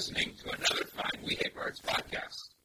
[0.00, 2.59] listening to another Fine We Hate Birds podcast.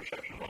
[0.00, 0.49] perception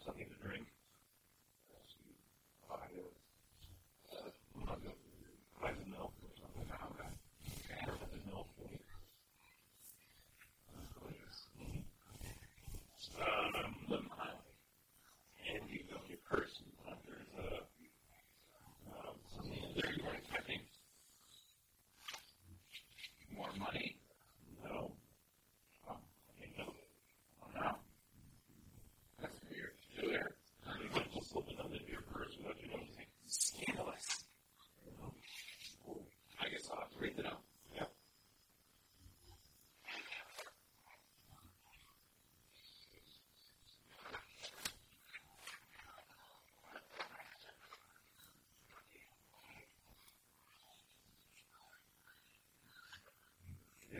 [0.00, 0.69] have something to drink.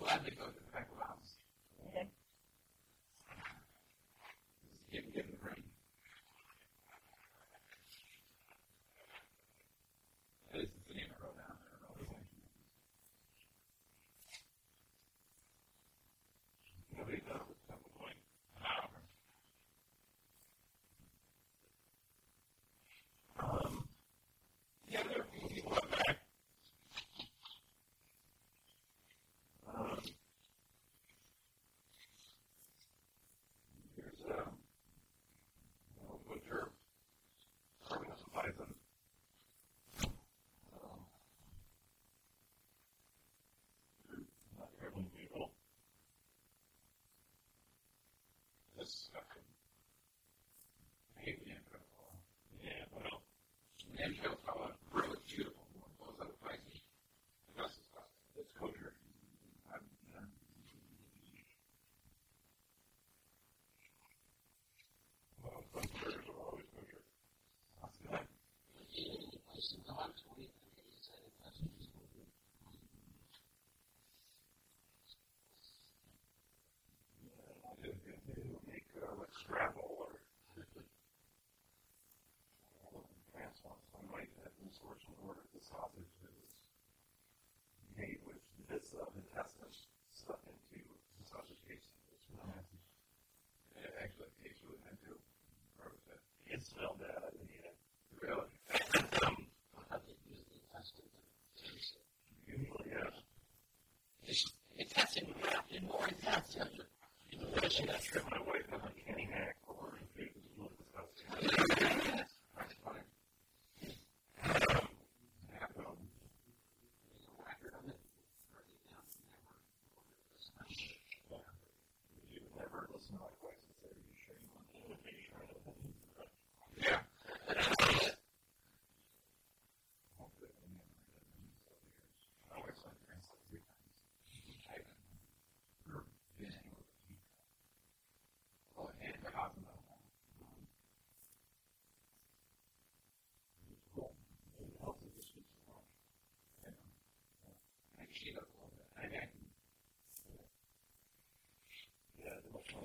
[0.00, 0.69] gladly go there.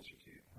[0.05, 0.54] execute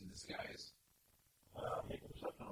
[0.00, 0.72] in disguise.
[1.56, 2.00] Uh, make
[2.38, 2.48] them.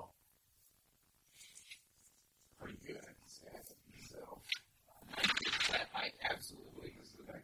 [2.61, 3.47] Pretty good, I can say.
[4.11, 4.41] So,
[5.71, 5.89] that
[6.29, 7.43] absolutely is the beggar.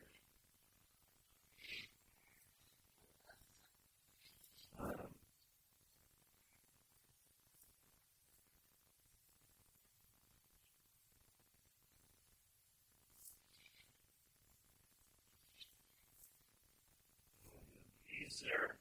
[4.81, 5.15] Um,
[18.27, 18.77] is there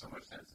[0.00, 0.46] São Marcelo.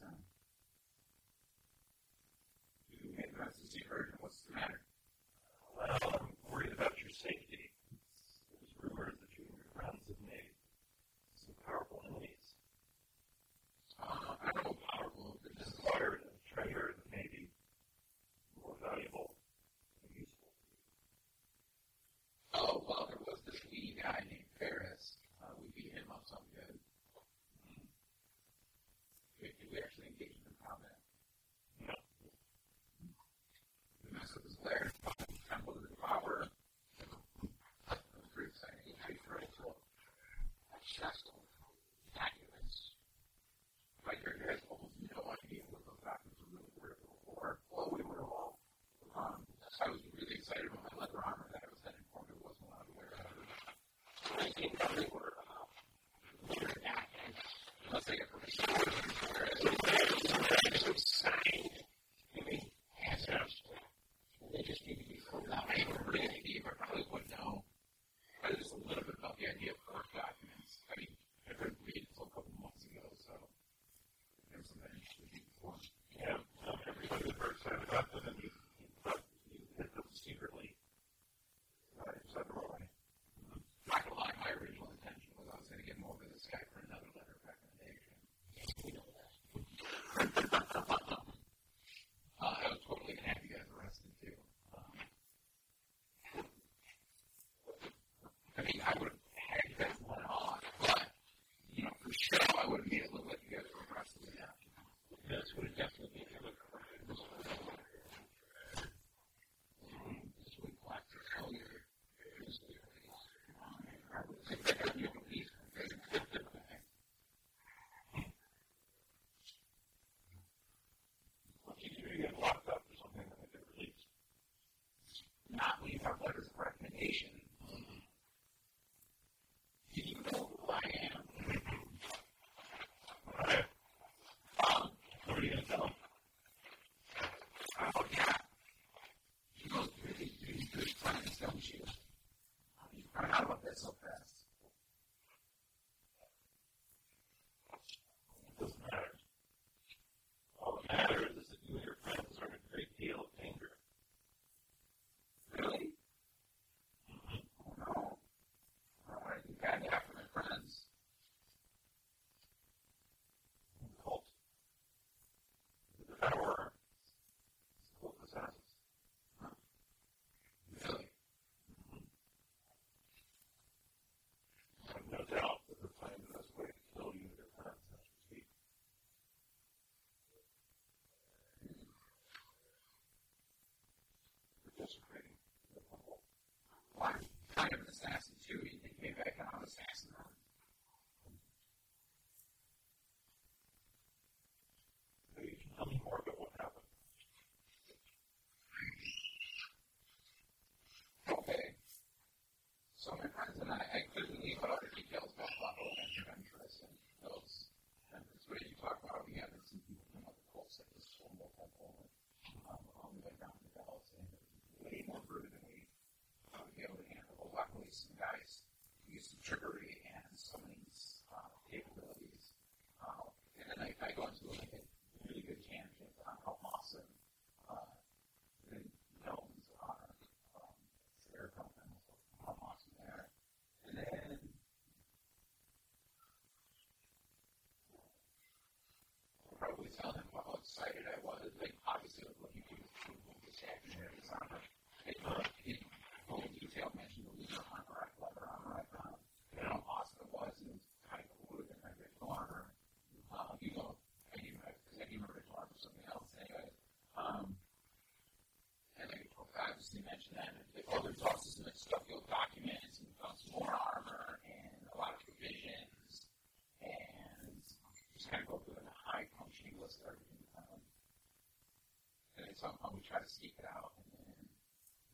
[273.28, 274.30] seek it out, and then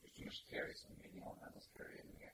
[0.03, 0.49] maybe usually
[1.21, 2.05] won't have on carry period.
[2.07, 2.32] And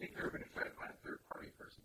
[0.00, 1.84] Try to find a third party person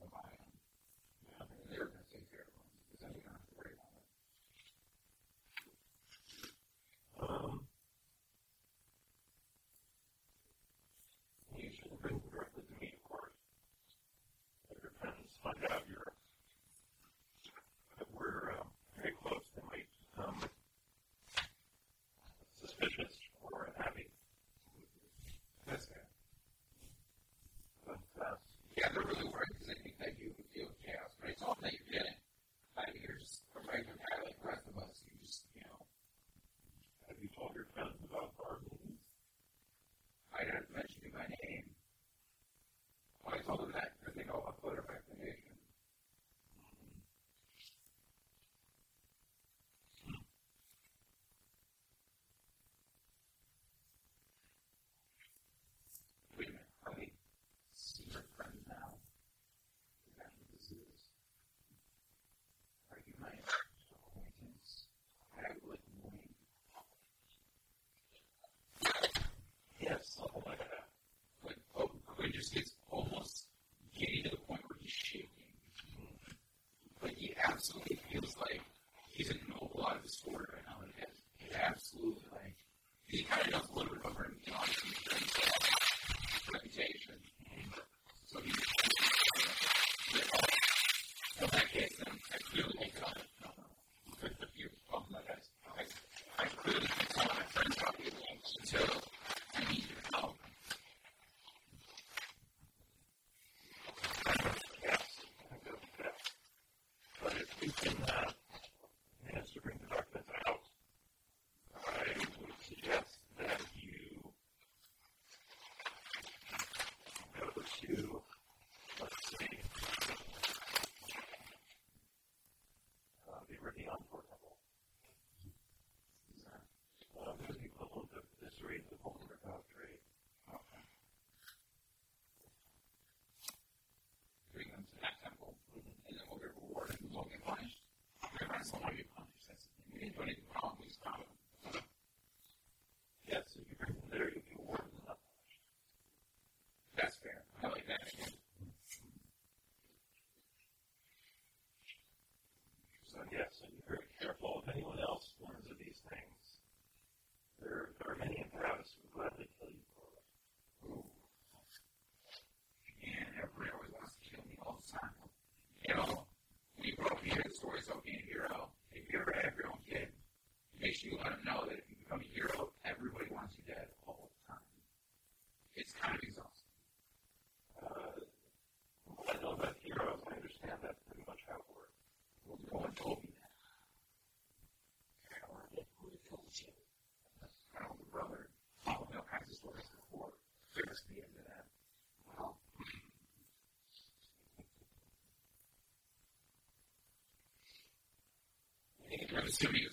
[199.56, 199.86] assuming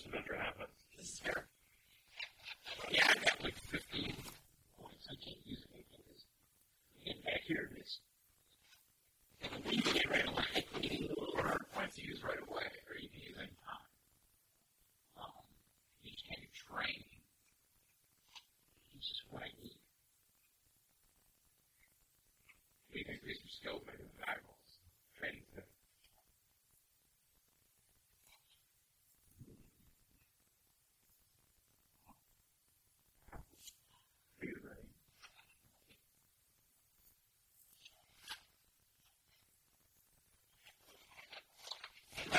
[0.00, 0.59] this adventure happens.
[0.59, 0.59] This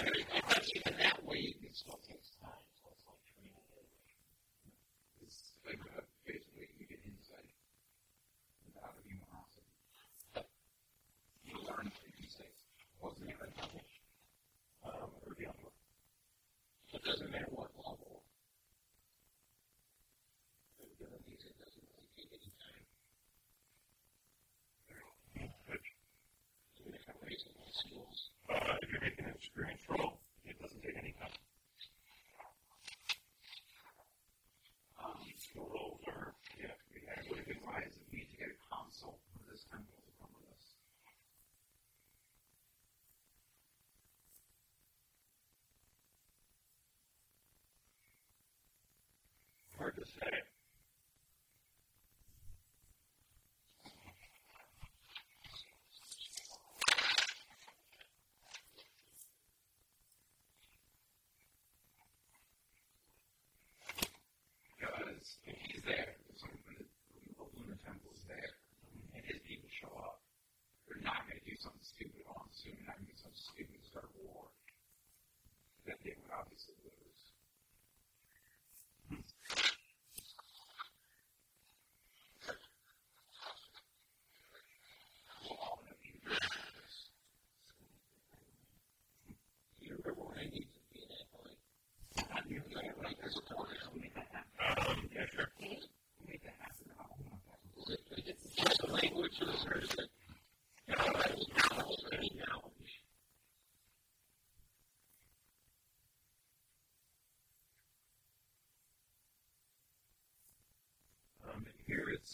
[0.01, 1.37] I mean, sometimes even that way.
[1.37, 1.99] You can still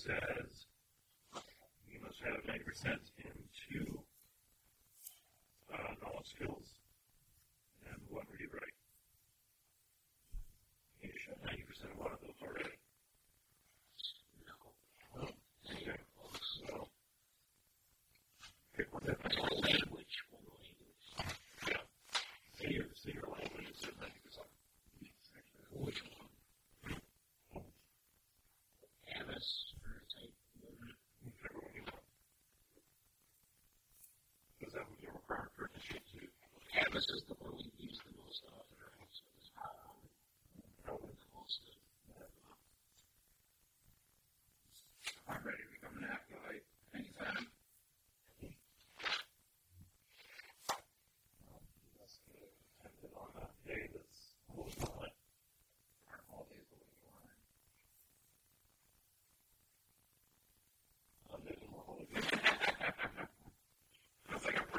[0.08, 0.66] says
[1.92, 2.96] you must have 90%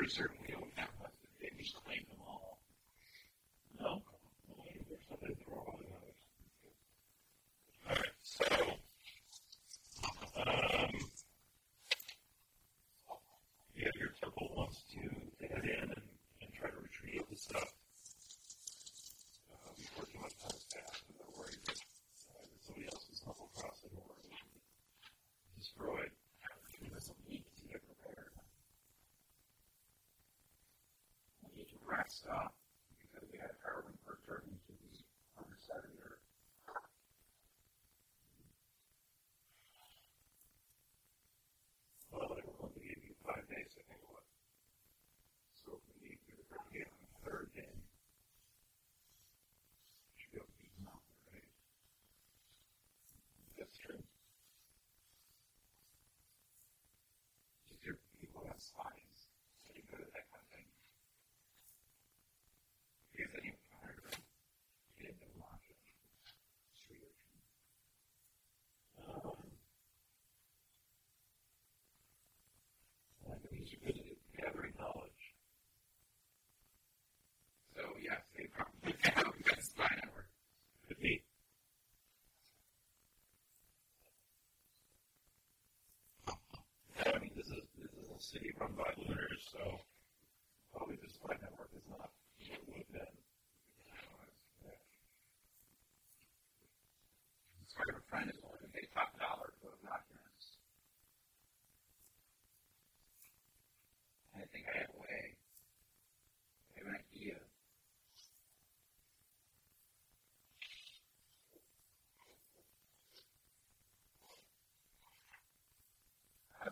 [0.08, 0.37] producer.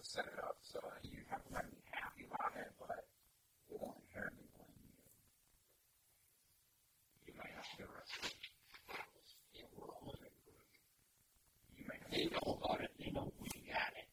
[0.07, 3.03] set it up so that you have let me happy about it, but
[3.71, 5.03] it won't inherently blame you.
[7.27, 8.39] You may have to arrest it.
[9.59, 10.31] It will hold it.
[11.75, 12.95] You may have they know about it.
[13.03, 14.07] They know we got it.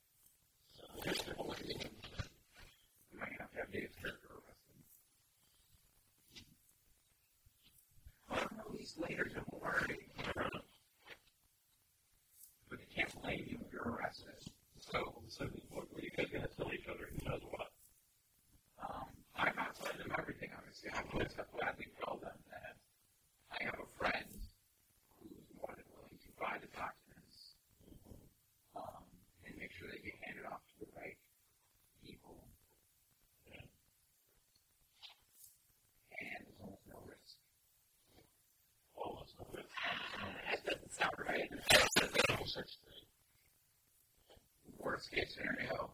[0.73, 1.93] So there's the only thing.
[3.13, 4.81] You might have to have Dave's character arrested.
[8.33, 9.29] Oh, no, he's later.
[9.29, 10.09] Don't worry.
[12.65, 14.41] But they can't blame you if you're arrested.
[14.91, 15.45] So, so
[16.33, 17.69] Going to tell each other who does what.
[18.81, 19.05] Um,
[19.37, 20.89] I'm telling them everything I'm going to do.
[20.89, 21.05] I'm
[21.53, 22.33] gladly tell them.
[23.53, 24.25] I have a friend
[25.21, 27.53] who's more than willing to buy the documents
[28.73, 29.05] um,
[29.45, 31.13] and make sure they get handed off to the right
[32.01, 32.49] people.
[36.17, 37.37] And there's almost no risk.
[38.97, 39.69] Almost no risk.
[40.49, 41.45] I said it's not right.
[41.45, 43.05] No such thing.
[44.81, 45.93] Worst case scenario,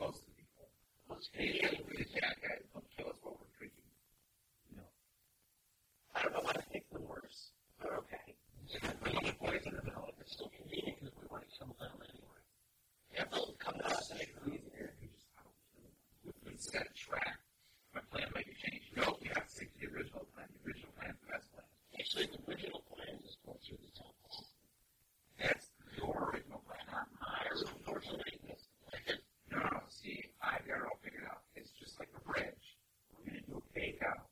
[0.00, 0.64] most of the people
[1.12, 2.32] was, hey, yeah, look at this guy,
[2.72, 3.84] come kill us while we're drinking.
[4.72, 4.88] You know,
[6.16, 8.32] I don't know why to think the worse, but okay.
[9.04, 10.14] We don't poison them out.
[10.24, 12.40] It's still convenient because we want to kill them anyway.
[13.12, 14.94] Yeah, they'll come to us and they can leave here.
[15.02, 16.56] We just, I don't kill them.
[16.56, 17.36] set a track.
[17.92, 18.94] My plan might be changed.
[18.96, 20.46] No, we have to stick to the original plan.
[20.48, 21.66] The original plan is the best plan.
[21.98, 24.46] Actually, the original plan is going through the temple.
[25.42, 25.66] That's
[25.98, 27.50] your original plan, not mine.
[27.58, 28.38] Unfortunately,
[29.50, 31.42] no, no, See, I've got it all figured out.
[31.54, 32.78] It's just like a bridge.
[33.12, 34.29] We're going to do a fake out.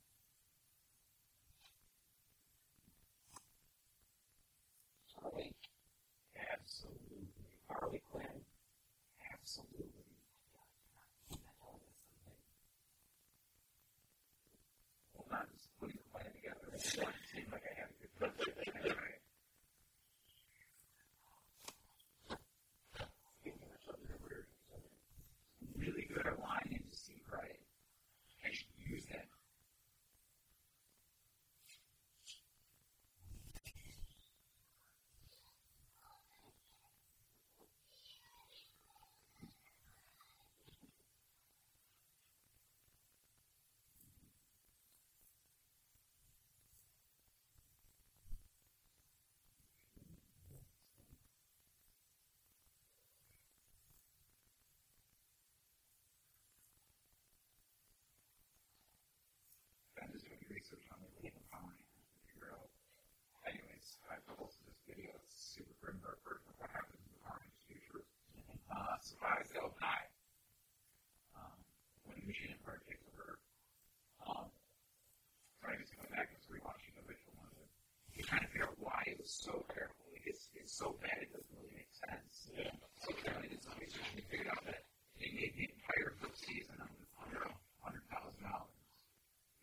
[79.29, 80.09] so terrible.
[80.25, 82.49] It's, it's so bad it doesn't really make sense.
[82.57, 82.73] Yeah.
[83.05, 84.85] So apparently the zombies are figured out that
[85.21, 86.89] they made the entire first season on
[87.25, 87.45] under
[87.81, 88.77] hundred thousand dollars.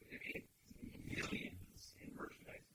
[0.06, 0.46] They made
[1.06, 2.66] millions in merchandise.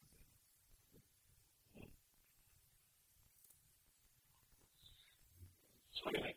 [5.95, 6.35] So anyway,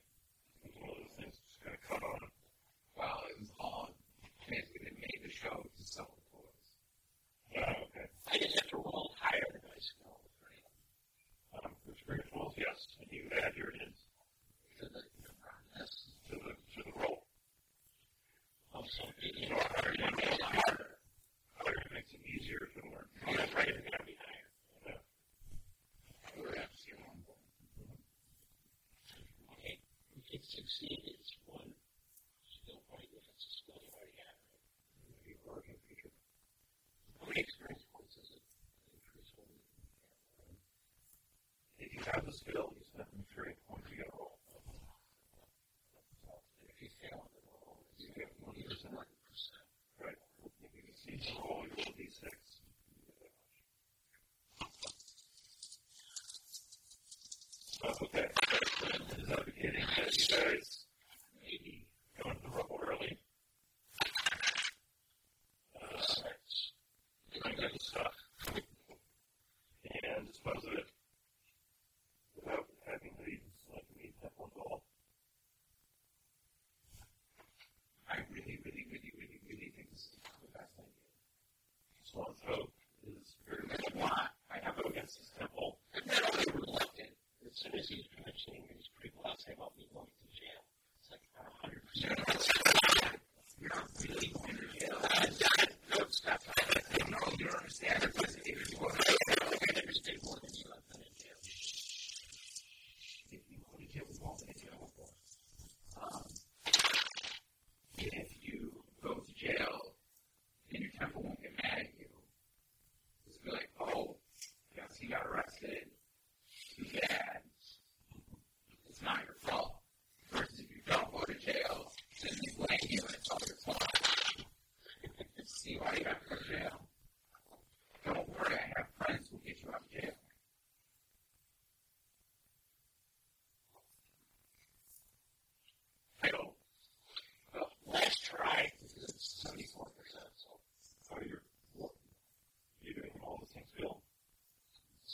[82.50, 82.73] Oh.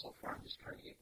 [0.02, 0.98] so far I'm just trying to get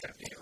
[0.00, 0.39] seriously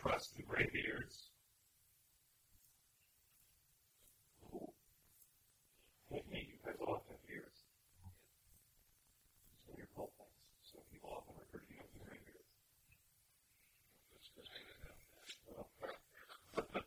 [0.00, 1.30] trust the graybeards
[6.10, 7.56] Like me, you guys all have ears.
[9.66, 10.30] So you're both things.
[10.62, 12.54] So people often refer to you as the graybeards.
[14.14, 14.78] That's because I didn't
[15.58, 16.84] know that.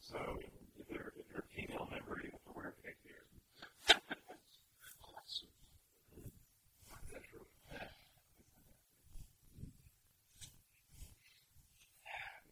[0.00, 0.18] So
[0.78, 3.26] if you're, if you're a female member, you have to wear fake ears.
[5.02, 5.48] Awesome.
[7.12, 7.46] That's true.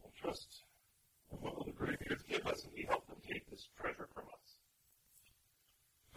[0.03, 0.63] We'll trust.
[1.31, 4.25] And what will the graybeards give us if we help them take this treasure from
[4.25, 4.57] us?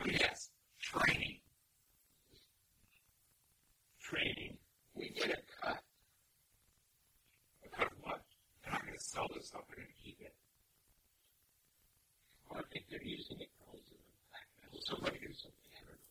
[0.05, 0.49] Yes,
[0.81, 1.39] training.
[4.01, 4.57] Training.
[4.93, 5.83] We get a cut.
[7.65, 8.21] A cut of what?
[8.65, 9.61] And I'm going to sell this stuff.
[9.69, 10.33] We're going to keep it.
[12.49, 13.97] Well, I think they're using it probably as a
[14.31, 14.81] blackmail.
[14.81, 15.69] Somebody do something.
[15.69, 16.07] I don't know.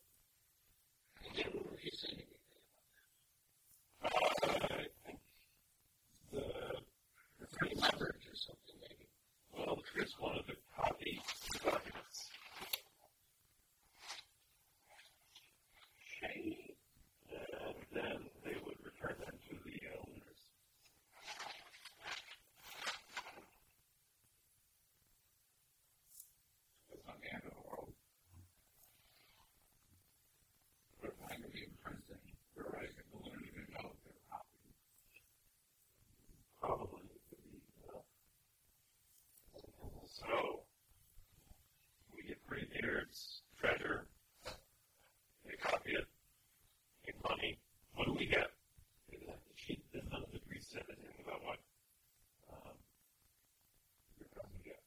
[1.19, 2.39] I can't remember if you said anything
[3.99, 5.19] about Uh, I think
[6.31, 7.57] the that.
[7.59, 9.07] Free leverage or something, maybe.
[9.57, 11.19] Well, here's one of the copy
[11.65, 12.29] documents.
[16.21, 16.75] Shady.
[17.31, 20.39] And then they would return them to the uh, owners.
[26.91, 27.91] It's not the end of the world.
[31.01, 32.19] But if I'm going to be in prison,
[32.55, 32.89] they're right.
[32.89, 34.73] They won't even know if they're copied.
[36.59, 37.07] Probably.
[37.93, 38.01] uh,
[40.07, 40.63] So,
[42.15, 44.07] we get Greybeard's treasure.
[45.45, 46.07] They copy it.
[47.05, 47.59] Get money.
[47.95, 48.49] What do we get?
[49.55, 51.59] She did none of the Greece said anything about what
[52.49, 52.73] um,
[54.17, 54.81] your cousin get.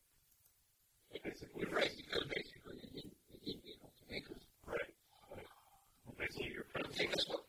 [1.12, 4.42] But basically, You're right, because basically you need, you need, you know, to make us,
[4.66, 4.90] Right.
[5.36, 5.46] right.
[6.06, 7.41] Well, basically, your friend take us what,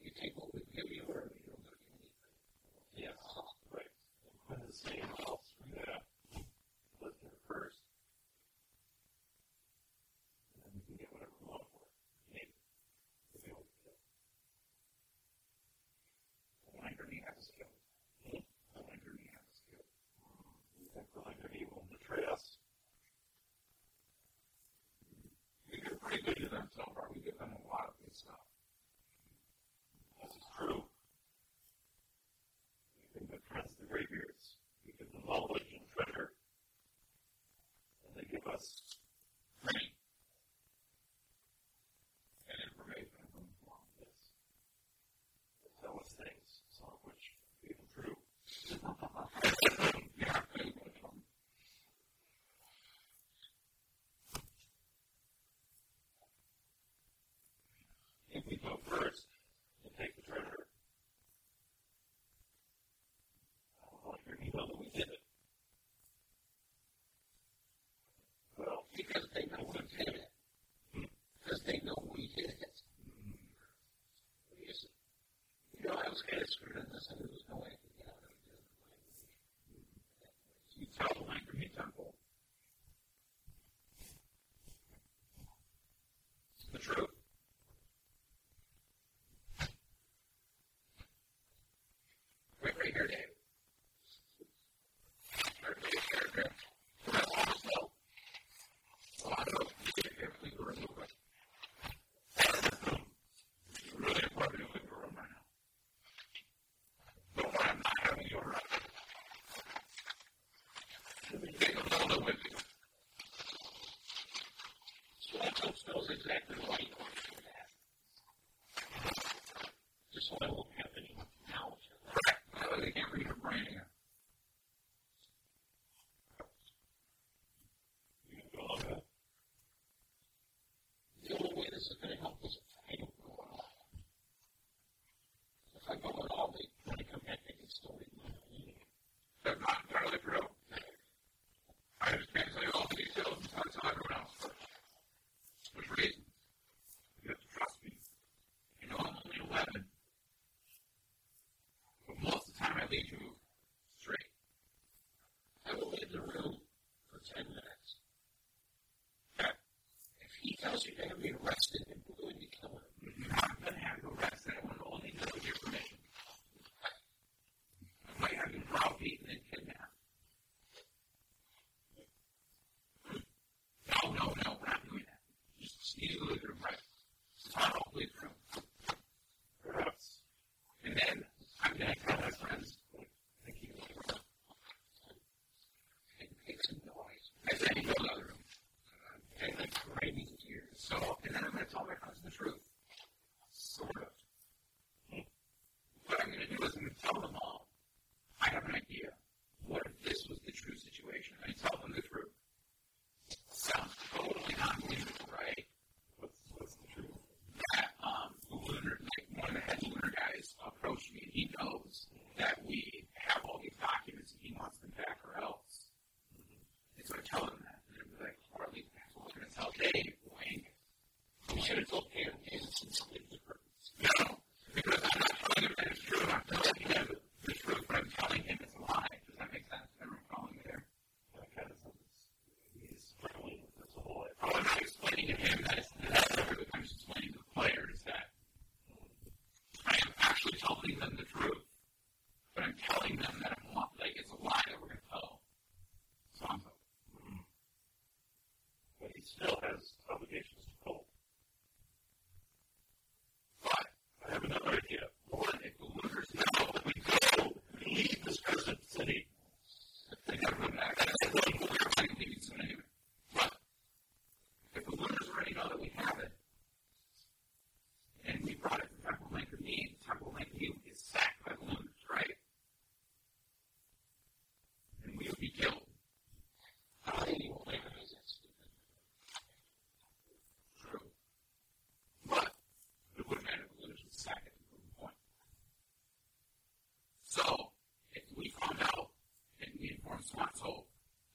[290.37, 290.87] console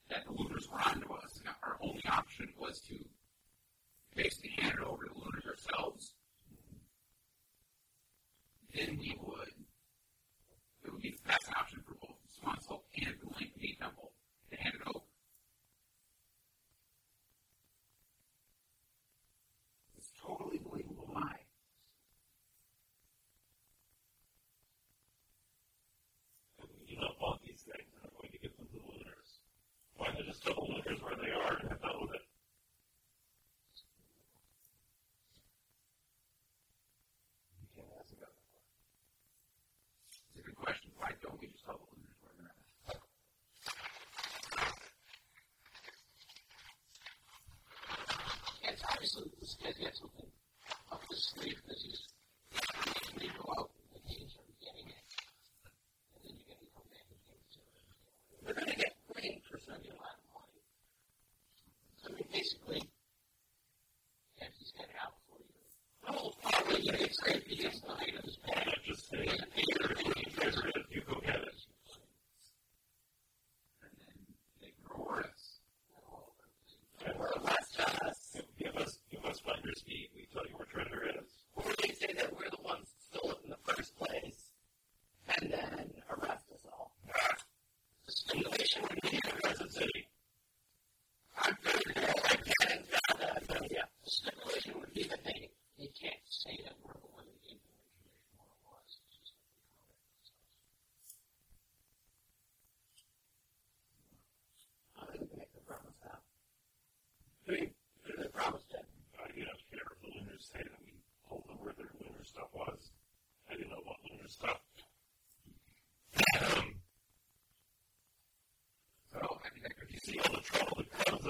[0.09, 2.78] that the looters were onto us, our only option was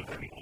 [0.10, 0.39] Three.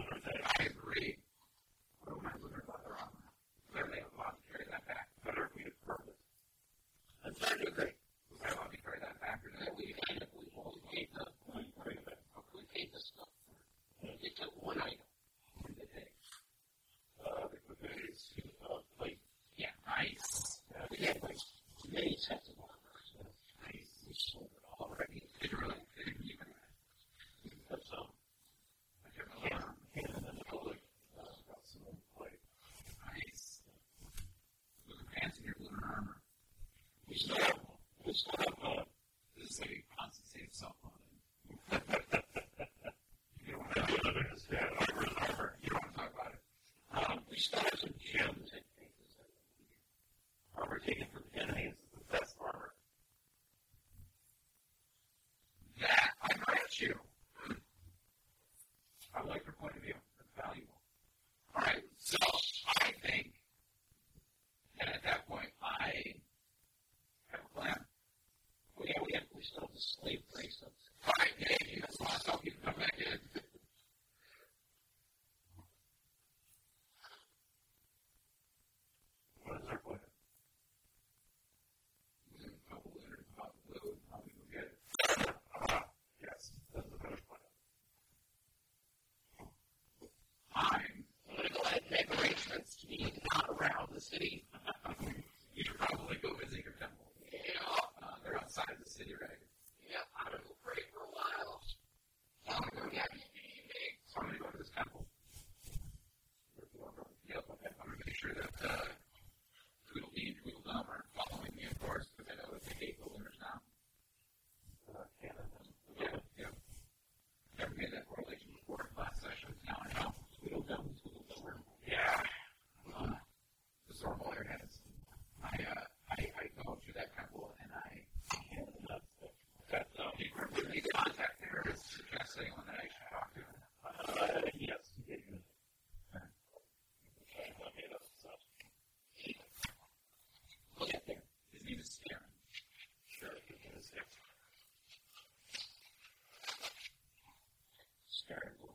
[148.27, 148.66] start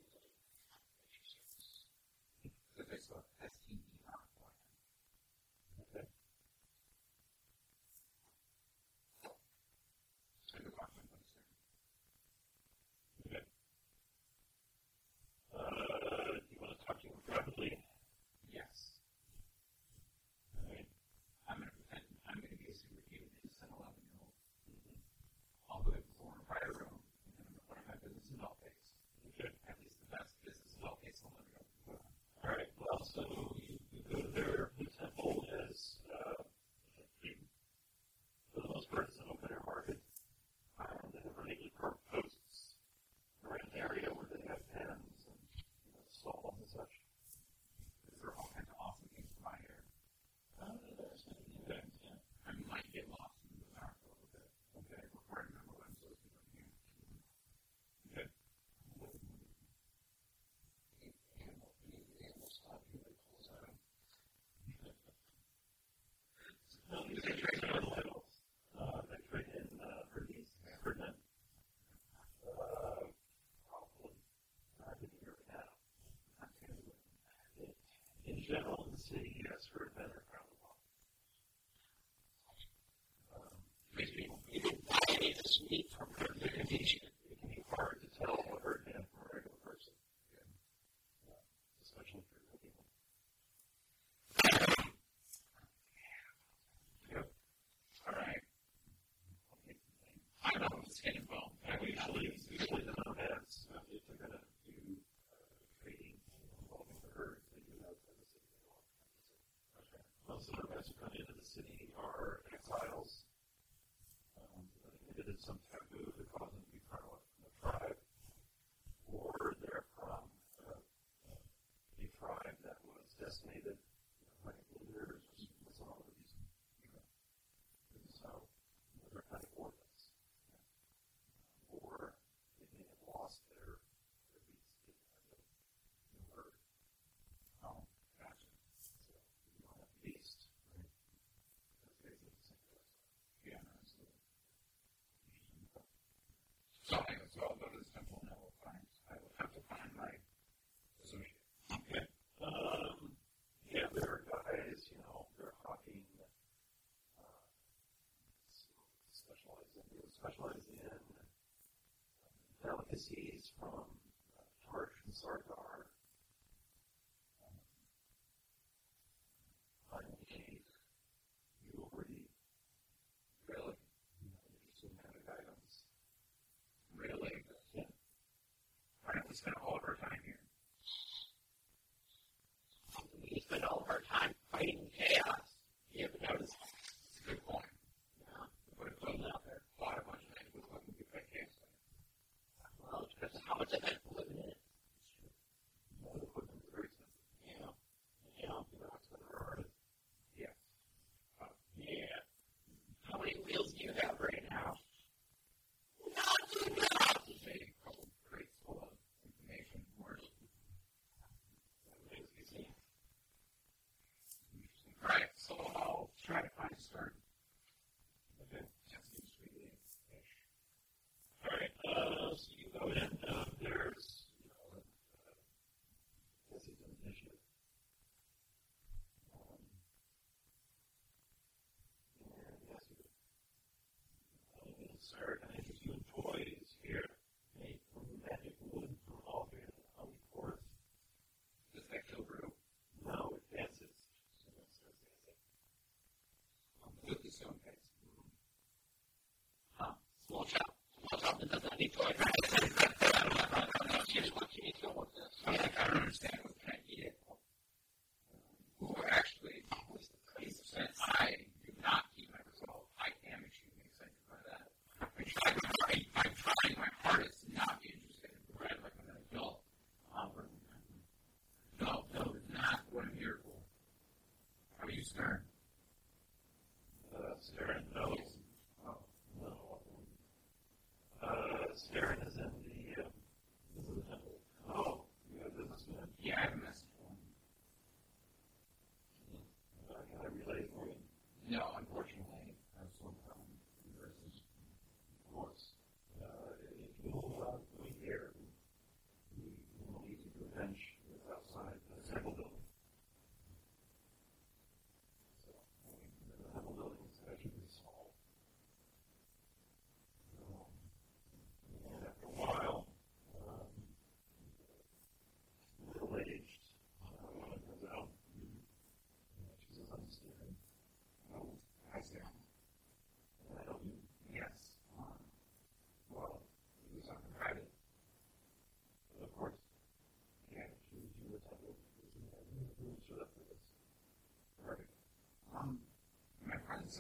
[78.52, 78.81] general.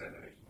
[0.00, 0.41] My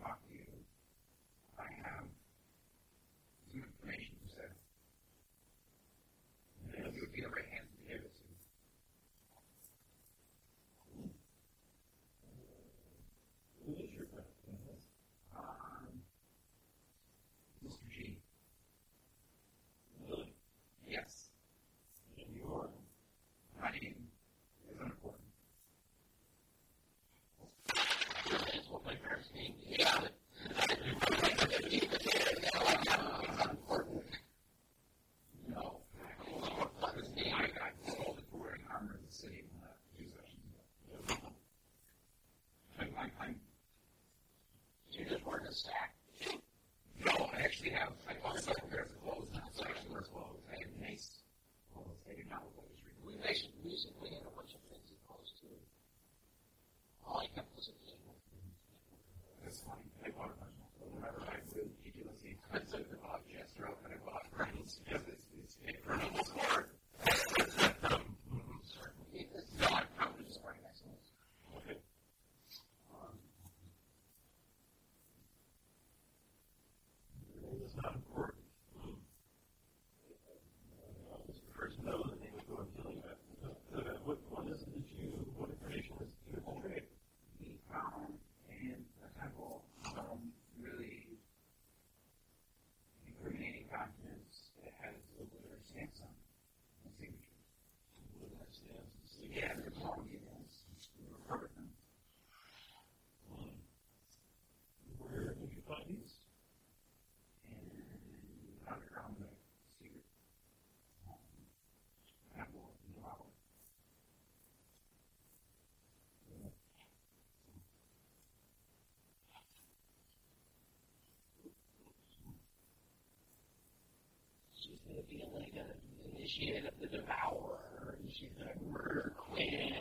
[124.87, 129.75] going to be like a initiate of the devourer, she's a murder queen,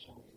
[0.00, 0.29] show.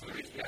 [0.00, 0.45] The reason,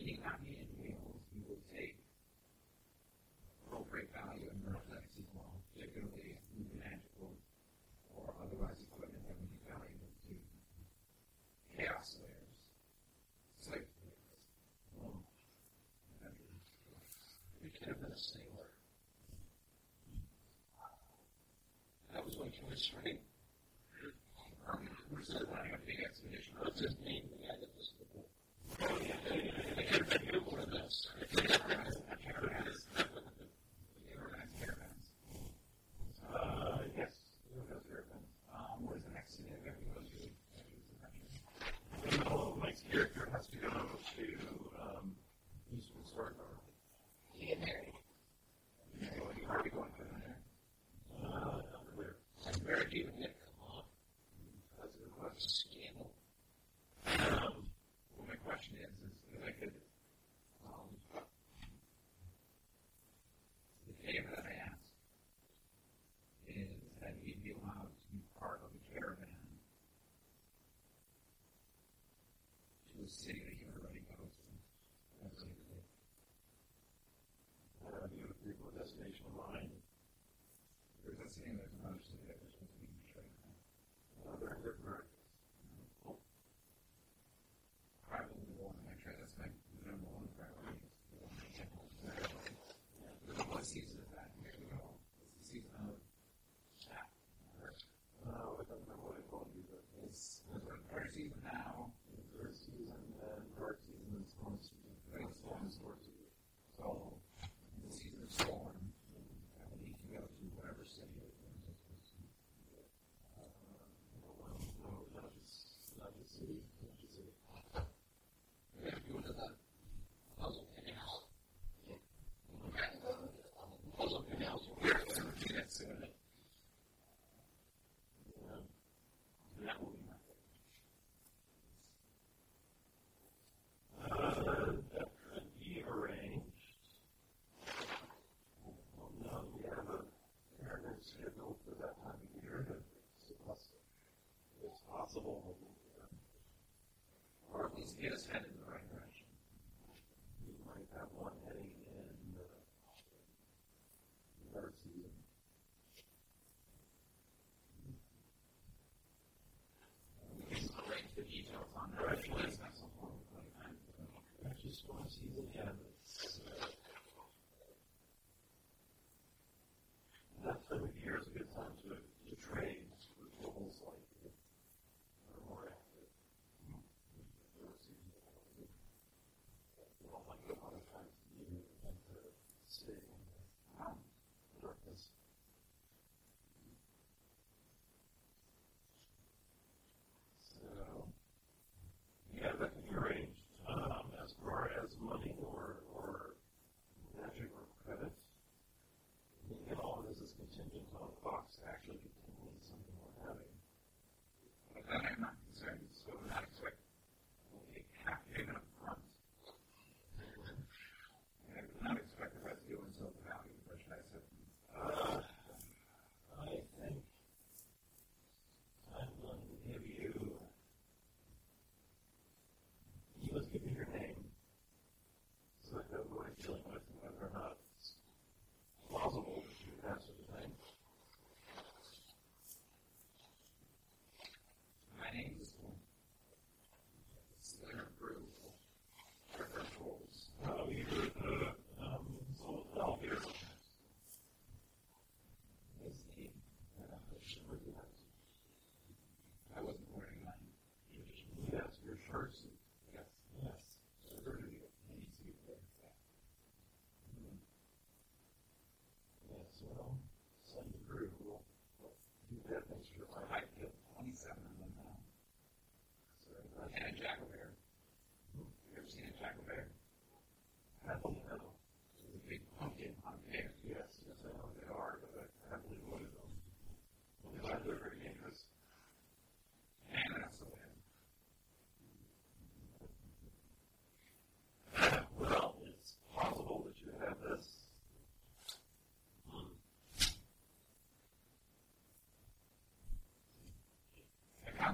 [0.00, 0.59] Meaning not me in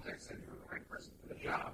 [0.06, 1.72] others and you're the right person for the job.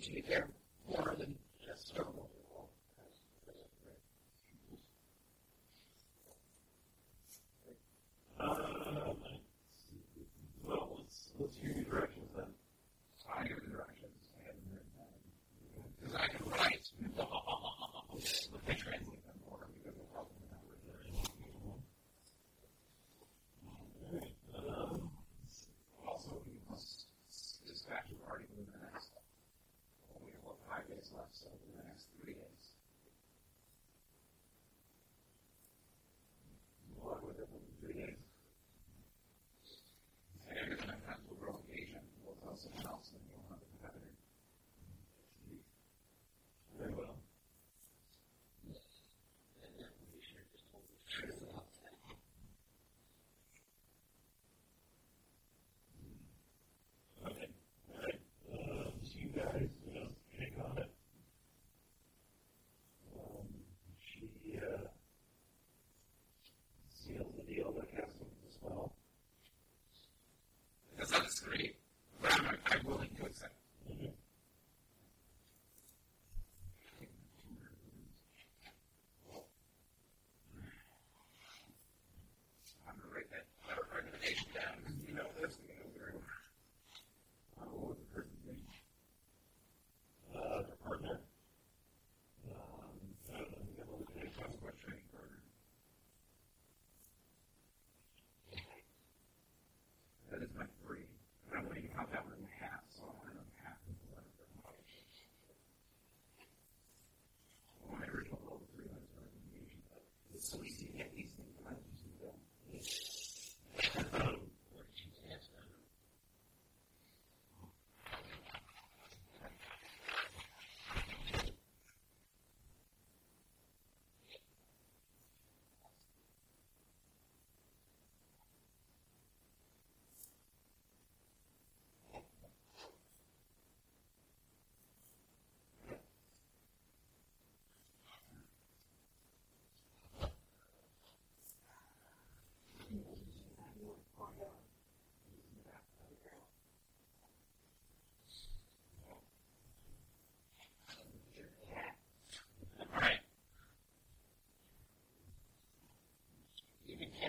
[0.00, 0.57] To be again.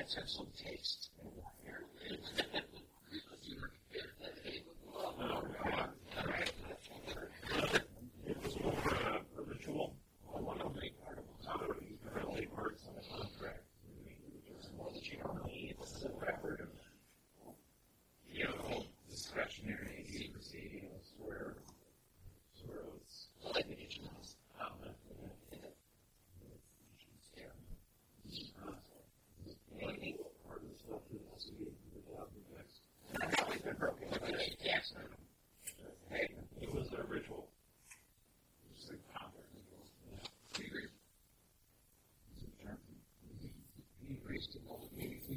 [0.10, 1.10] that's have some taste.
[1.22, 2.61] in what you're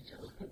[0.05, 0.52] each other.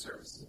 [0.00, 0.39] services.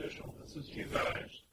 [0.00, 0.34] additional.
[0.42, 1.49] This is you guys.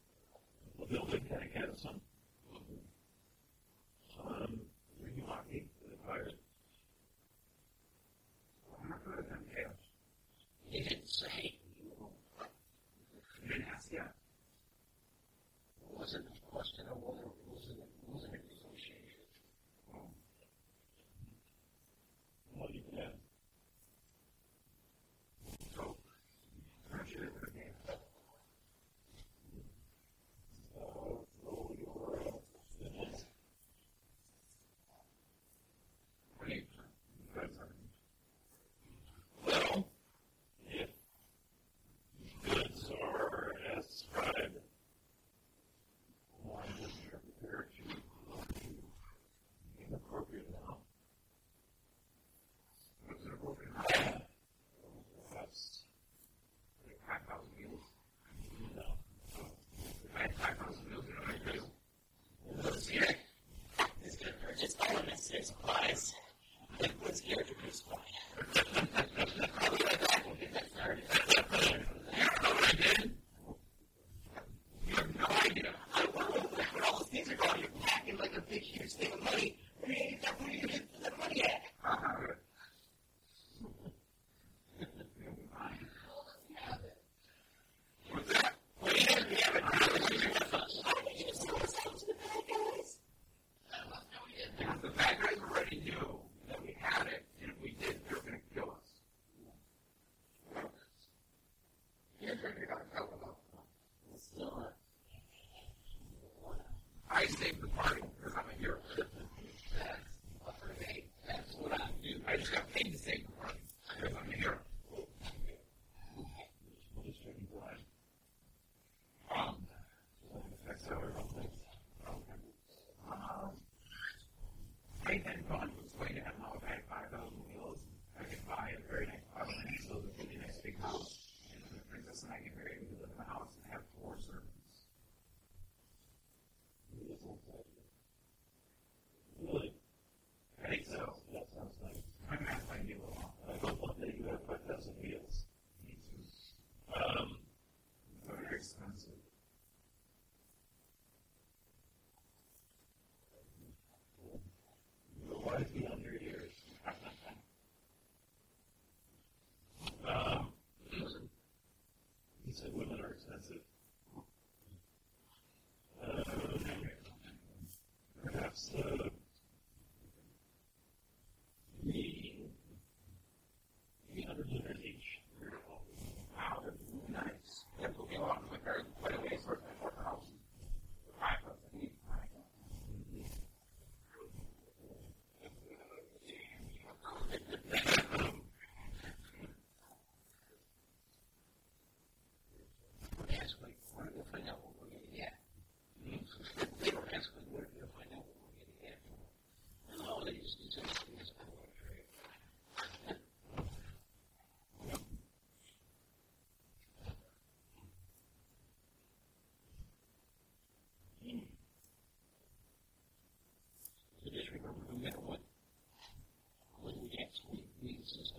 [217.87, 218.33] Jesus,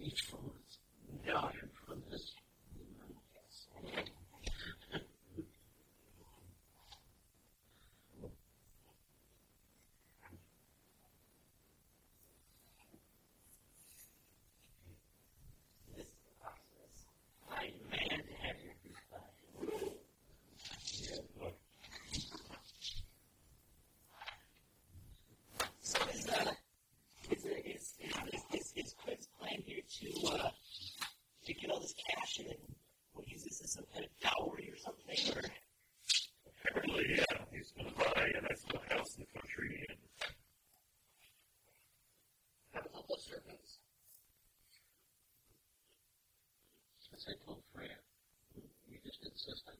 [0.00, 0.78] each for us.
[1.26, 1.50] No,
[47.20, 48.00] central prayer.
[48.88, 49.76] You just insist on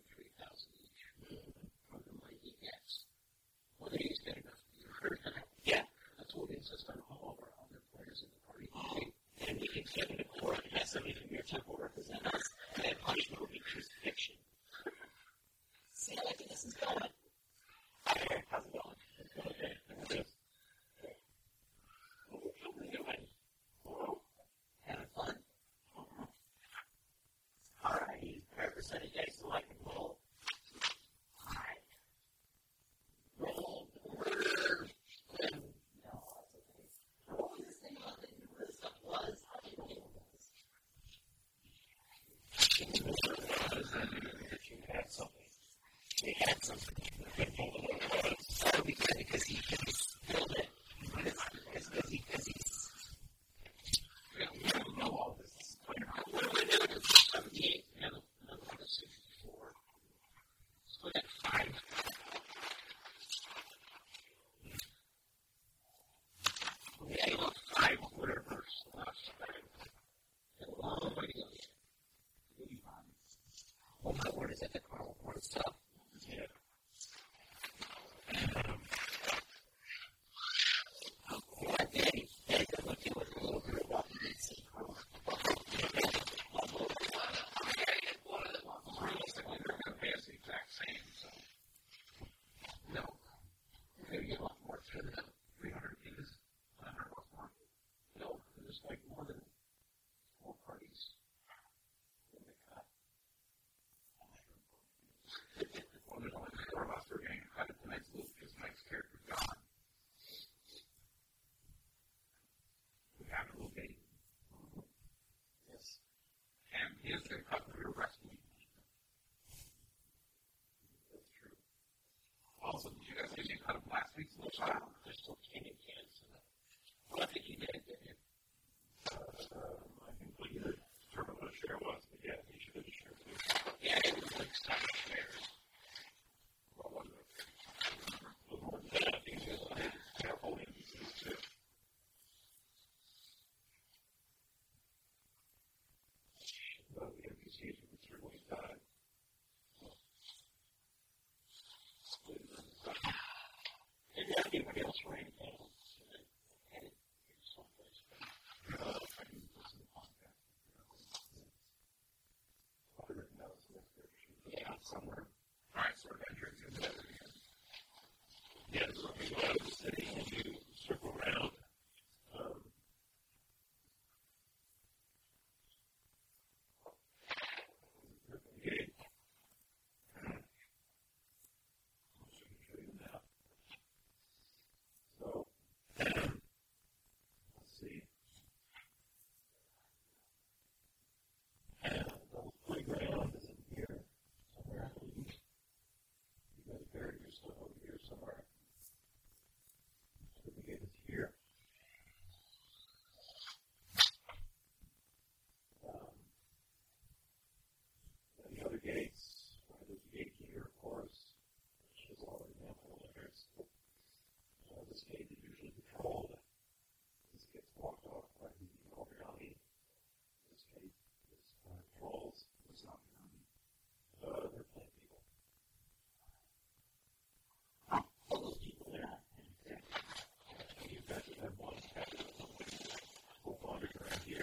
[155.03, 155.30] slain.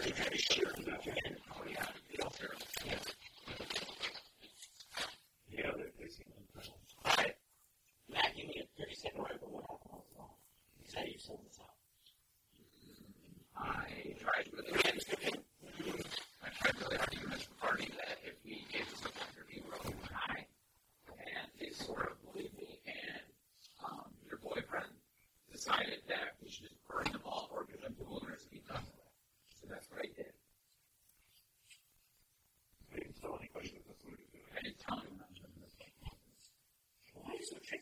[0.01, 0.66] Thank you.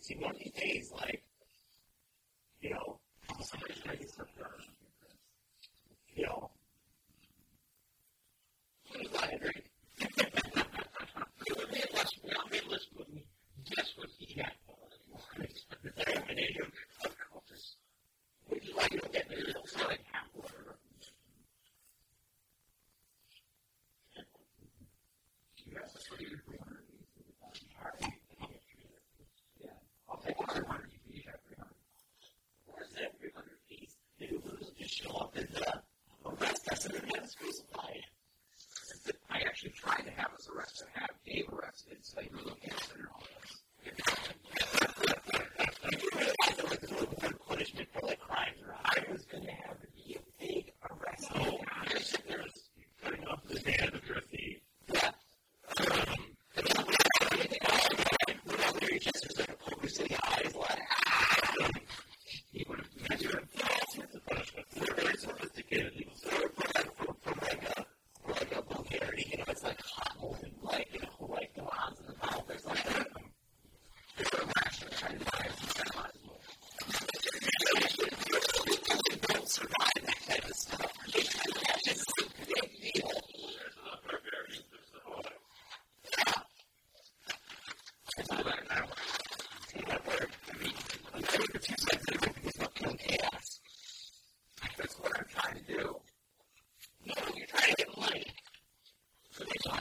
[0.01, 1.24] 61 days, like,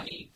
[0.04, 0.30] money,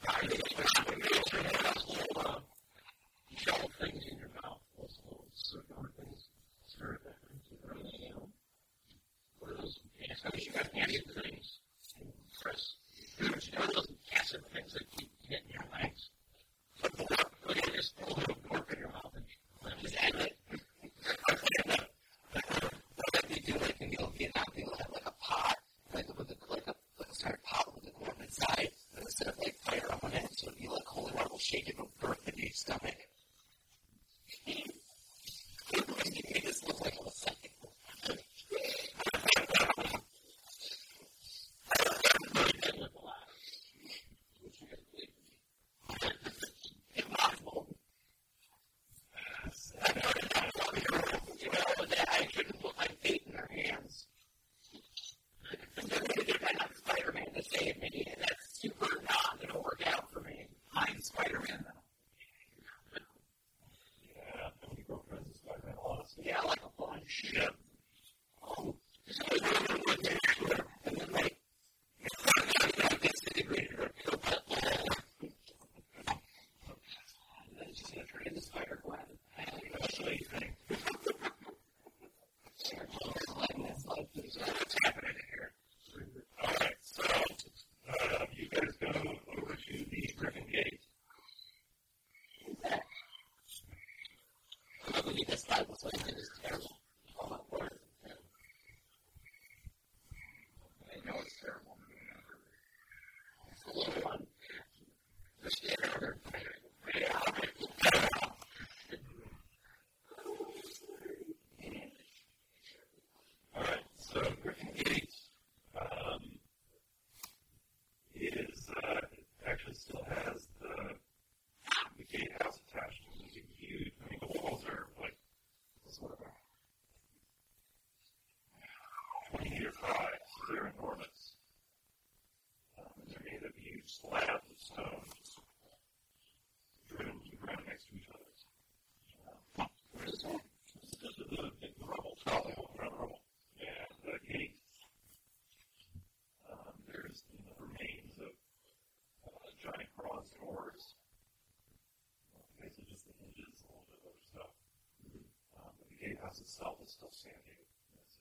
[156.40, 157.58] itself is still standing.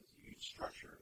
[0.01, 0.96] It's a huge structure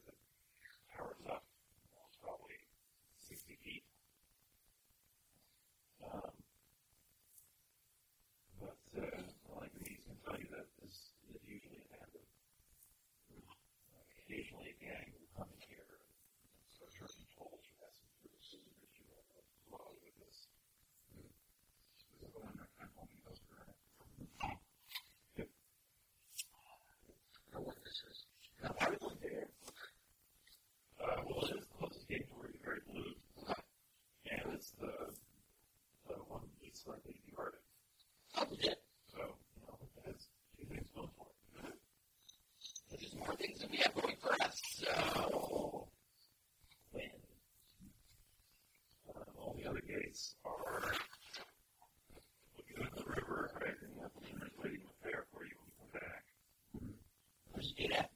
[57.66, 58.15] is here.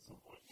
[0.00, 0.43] is the voice.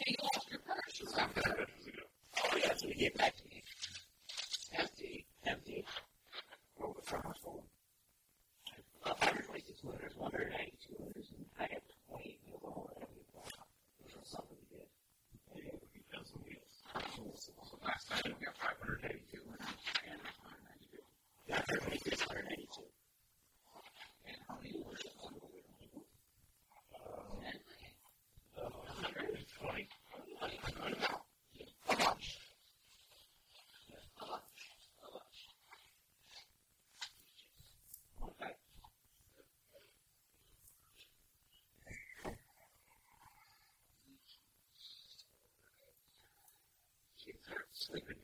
[47.86, 48.16] sleeping.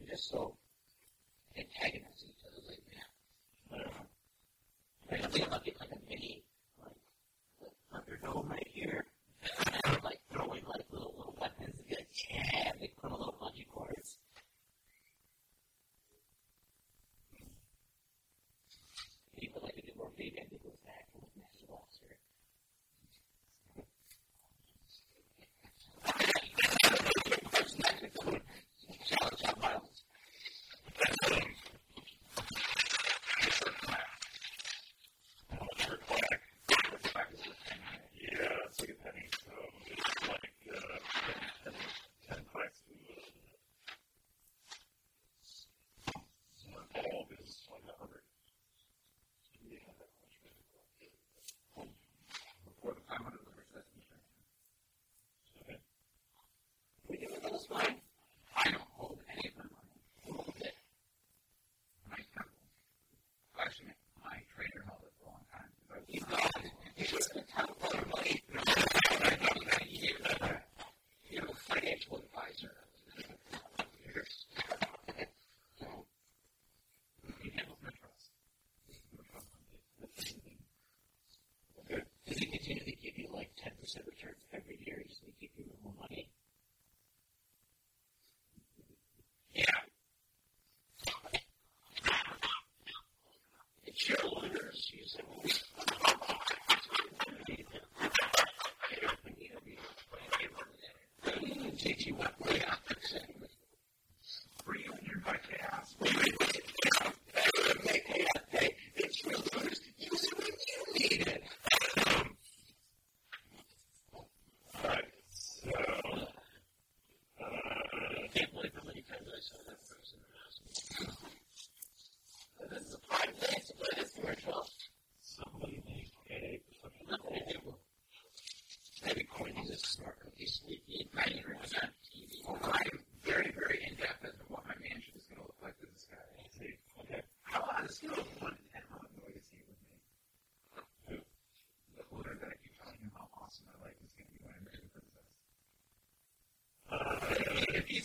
[0.00, 0.57] It is so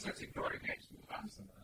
[0.03, 0.69] Uh, starts ignoring me,
[1.09, 1.62] I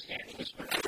[0.00, 0.79] his hand was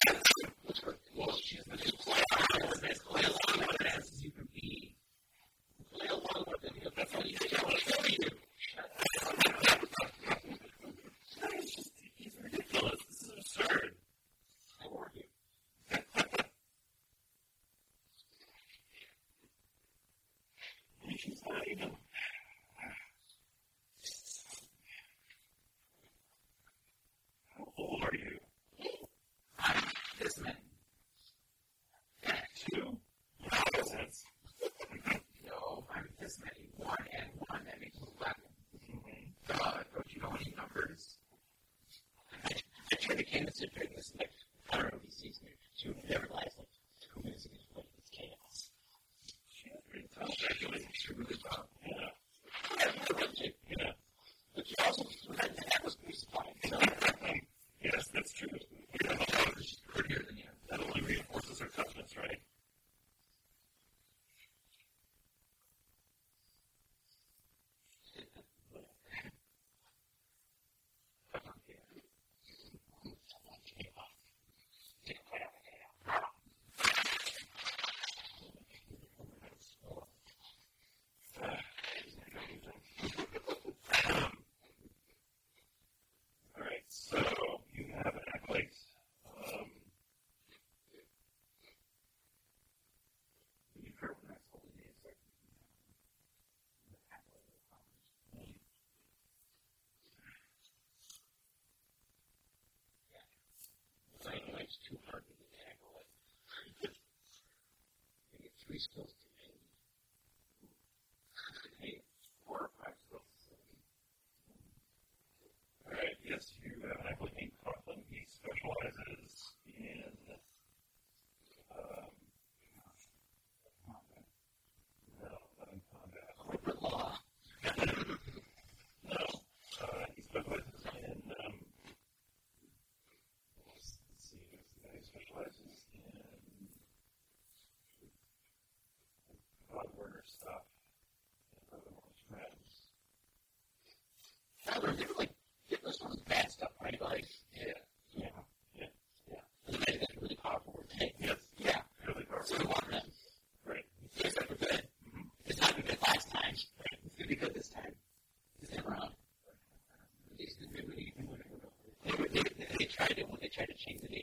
[163.86, 164.21] change the date.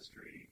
[0.00, 0.49] history.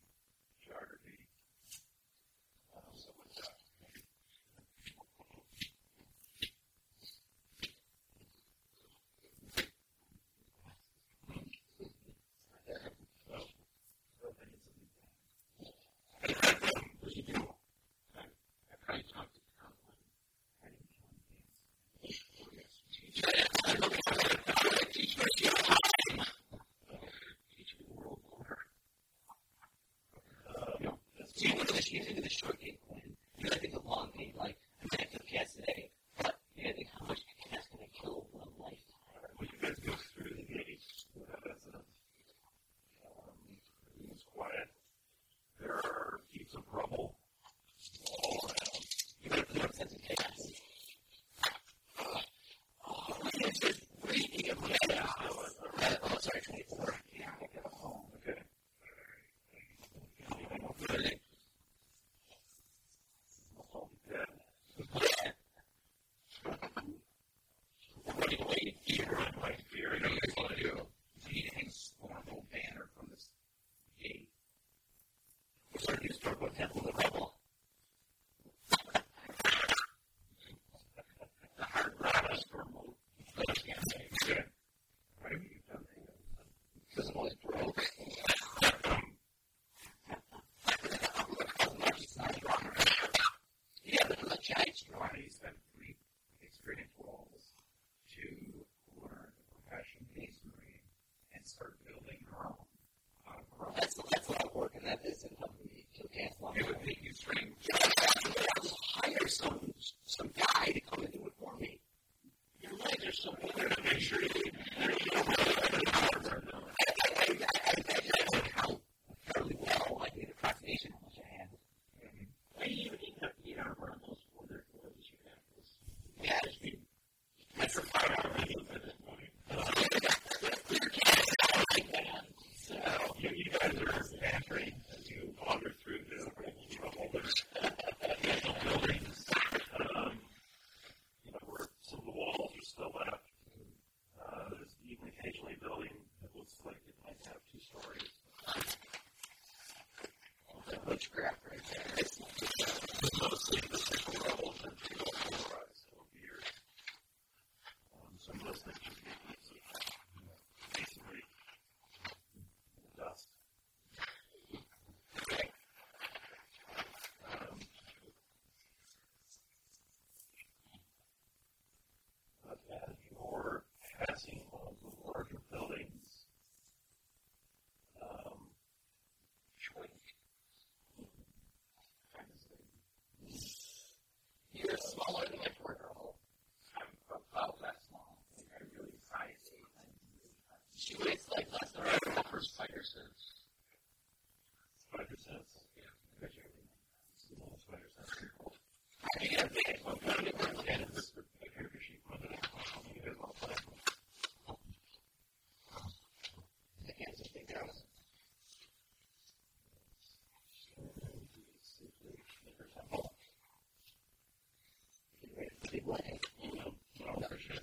[215.89, 217.59] way, you know, so yeah.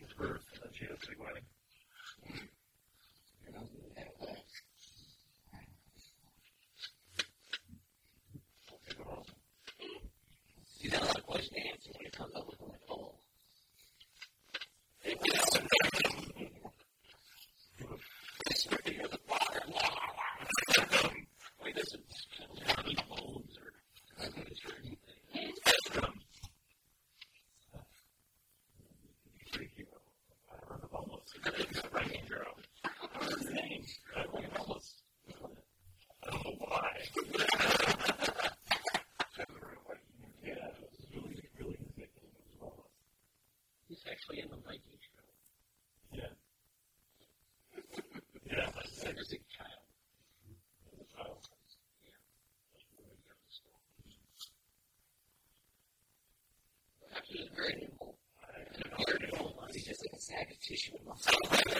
[0.00, 1.36] it's worth a chance to go out
[61.18, 61.71] Thank you.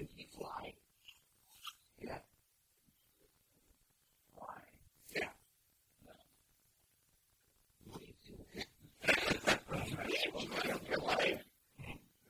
[0.00, 0.72] Can he fly?
[2.00, 2.16] Yeah.
[4.34, 4.56] Why?
[5.14, 5.28] Yeah.
[6.06, 6.12] No.
[7.84, 8.32] What do you do?
[8.56, 8.64] Yeah,
[10.32, 11.44] well, right up your life.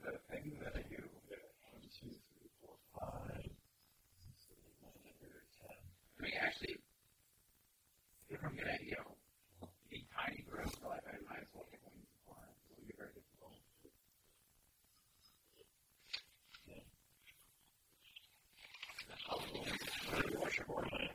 [0.03, 3.47] The thing that I do, one, two, three, four, five,
[4.19, 5.79] six, seven, eight, nine, ten, ten.
[6.19, 6.75] I mean, actually,
[8.31, 9.15] if I'm gonna, you know,
[9.93, 12.43] eat tiny growth for life, I might as well get wings and fly.
[12.51, 13.55] It would be very difficult.
[20.69, 21.11] Very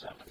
[0.00, 0.29] seven.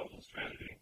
[0.00, 0.79] Kelvin's strategy.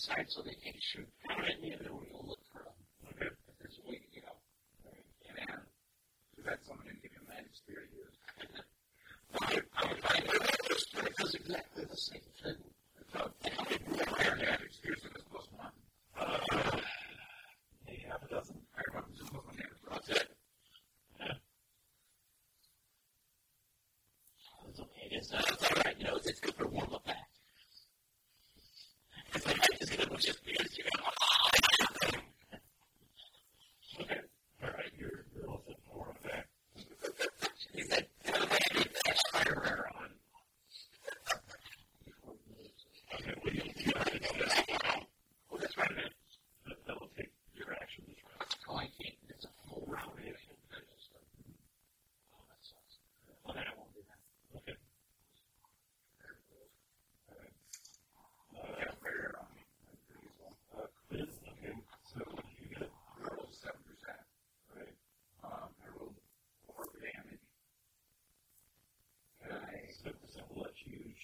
[0.00, 1.06] decides on the issue.
[1.28, 2.09] How many of you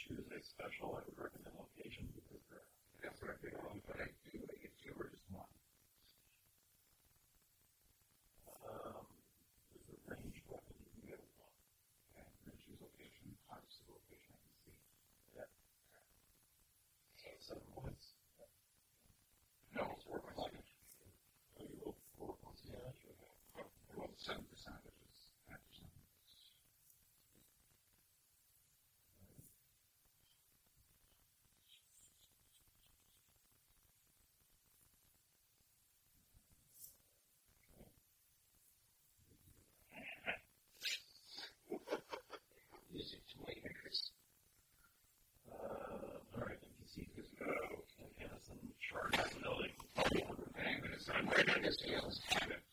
[0.06, 1.15] she was a special, like,
[51.66, 52.65] Israel's habit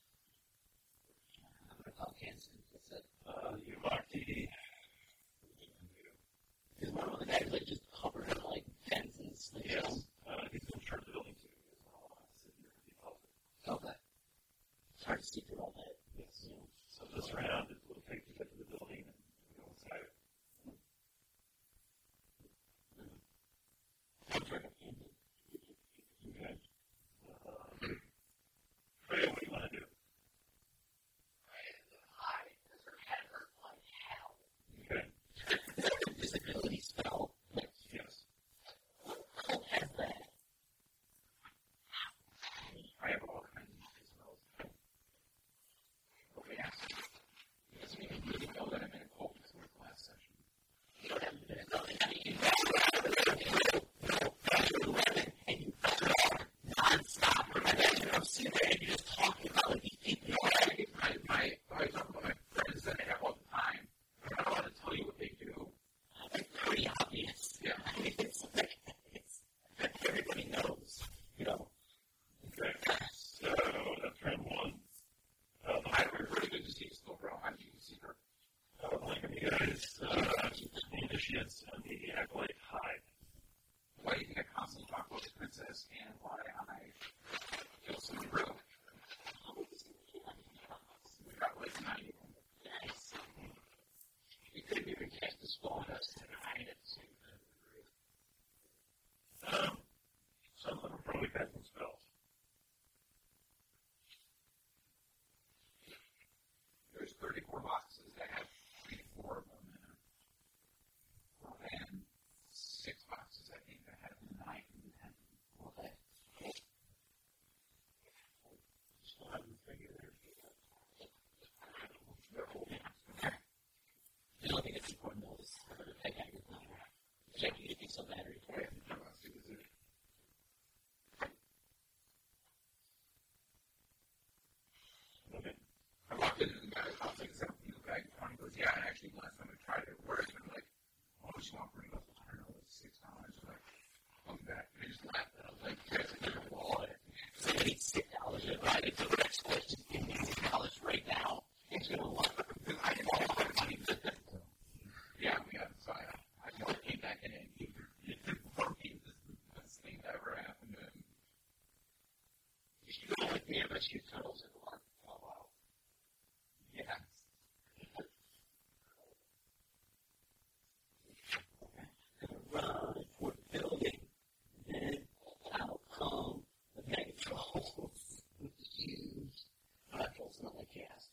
[180.76, 181.13] Megatrolls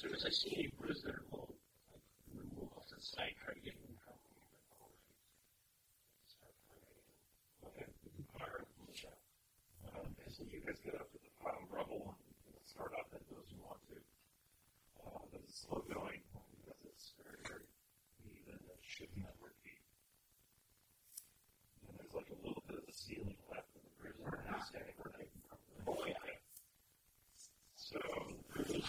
[0.00, 0.56] soon as I see.
[0.56, 1.44] any prisoner, we'll
[1.92, 2.00] like,
[2.32, 4.24] remove off the site, try to get them in trouble.
[7.68, 9.20] Okay, we can fire it from the shop.
[9.92, 13.20] Um, basically, you guys get up to the pile of rubble and start off at
[13.28, 14.00] those you want to.
[15.04, 17.68] Uh, but it's slow going because it's very, very
[18.24, 19.84] even and shifting upward feet.
[21.84, 24.64] And there's like a little bit of the ceiling left in the prison and he's
[24.64, 25.60] standing where they can come.
[25.92, 26.40] Oh, yeah.
[27.76, 28.86] So, the prison's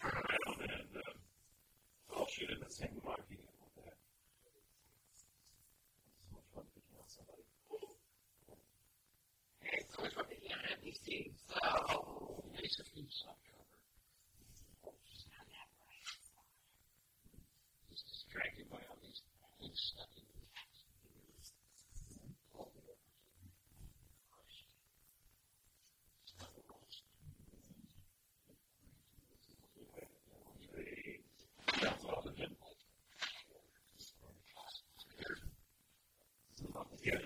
[0.00, 3.52] turn around and uh, I'll shoot in the same monkey with
[3.84, 4.00] that.
[6.08, 7.44] It's much fun picking on somebody.
[9.60, 11.36] Hey, so much fun picking on empty things.
[11.52, 11.60] So,
[12.56, 13.76] nice of you, soft cover.
[15.04, 16.08] Just not that right.
[17.92, 19.20] He's distracted by all these
[19.60, 20.40] things stuck in his
[30.76, 32.56] They bounce off of him.
[37.02, 37.16] Yeah,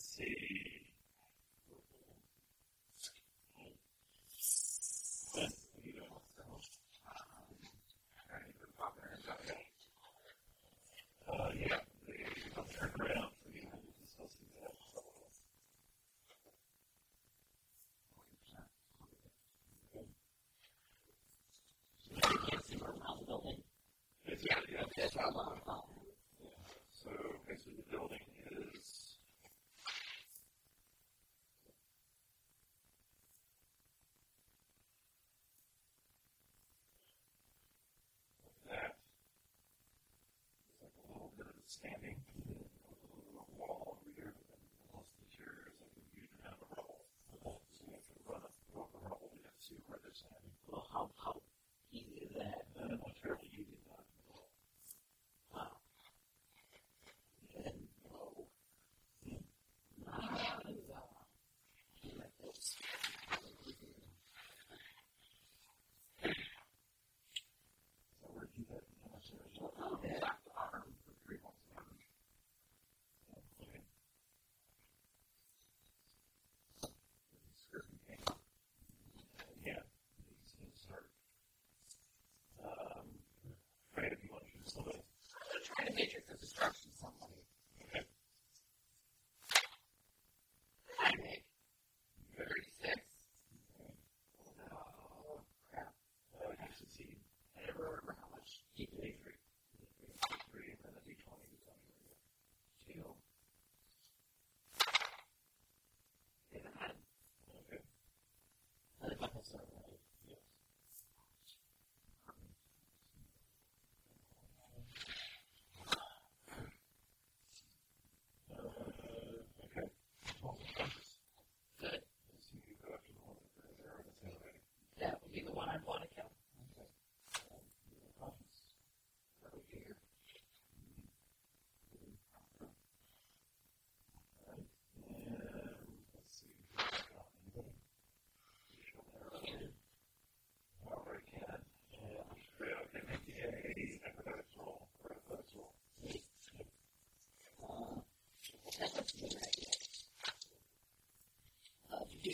[0.00, 0.69] let's see.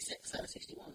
[0.07, 0.93] 66 out of 61.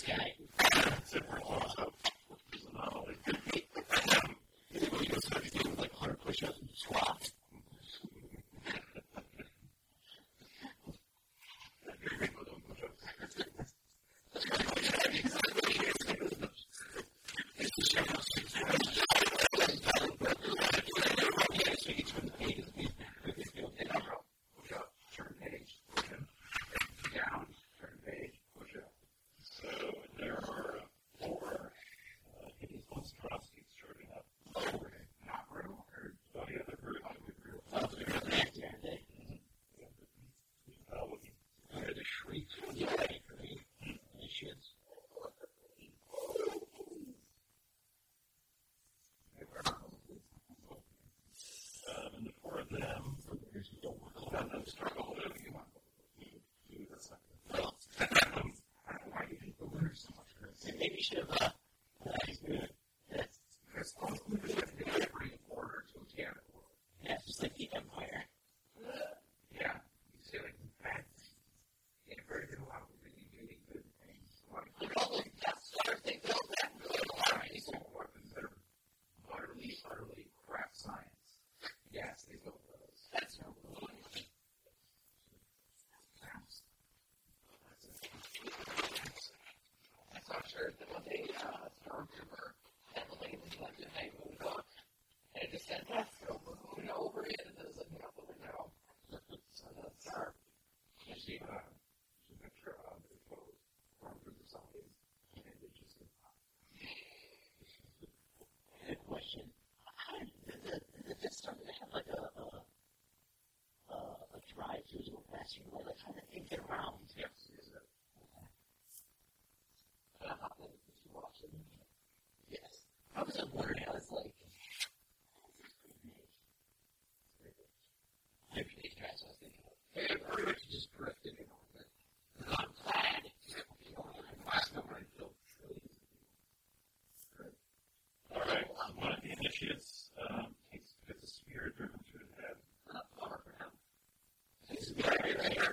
[0.00, 0.32] this guy
[1.04, 1.99] said we're lost.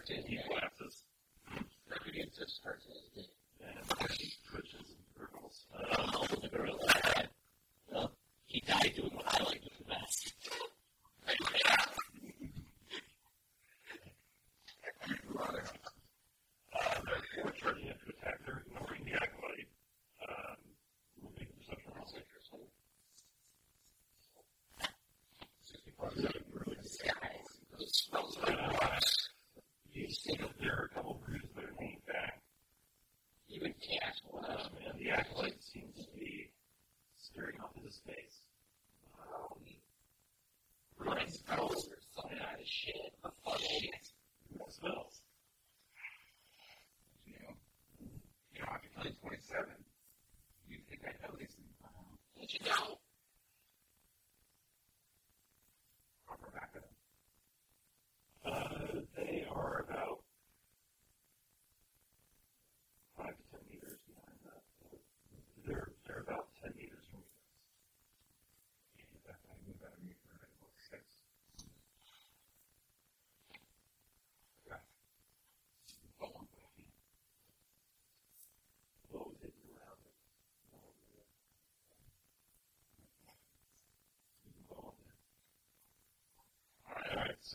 [0.10, 0.40] affected you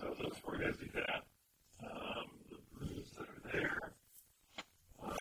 [0.03, 1.23] So those were guys who did that.
[1.85, 3.79] Um, the blues that are there.
[5.01, 5.15] Um,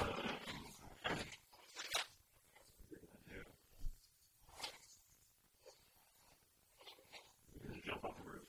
[7.85, 8.48] jump off the roof.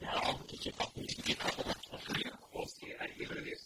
[0.00, 0.38] now,
[2.18, 2.30] you?
[2.54, 2.94] We'll see.
[3.00, 3.65] I hear it is.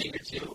[0.00, 0.49] thing or two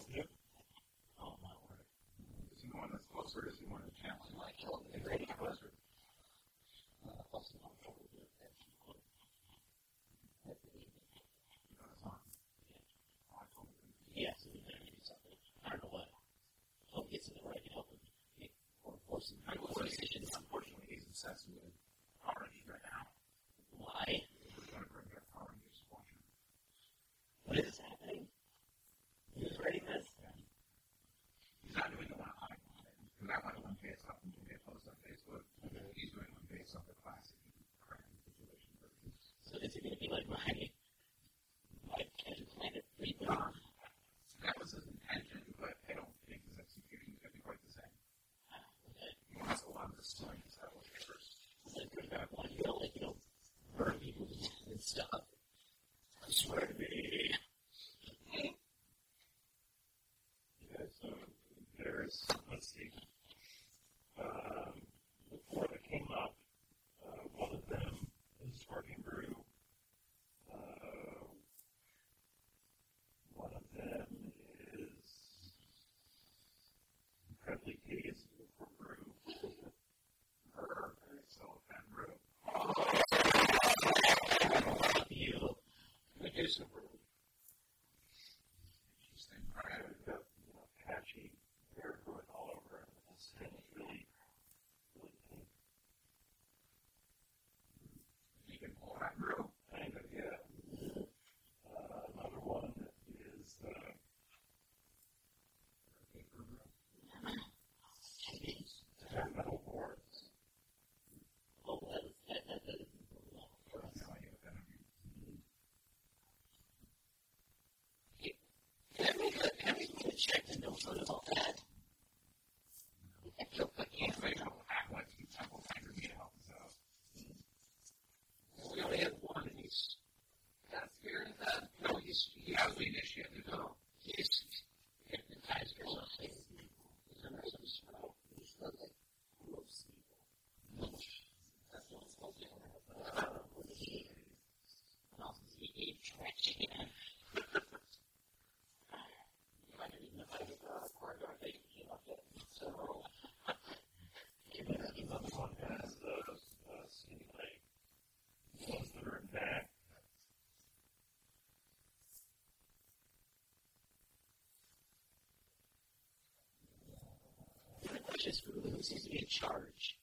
[168.88, 169.98] Jesus is in charge.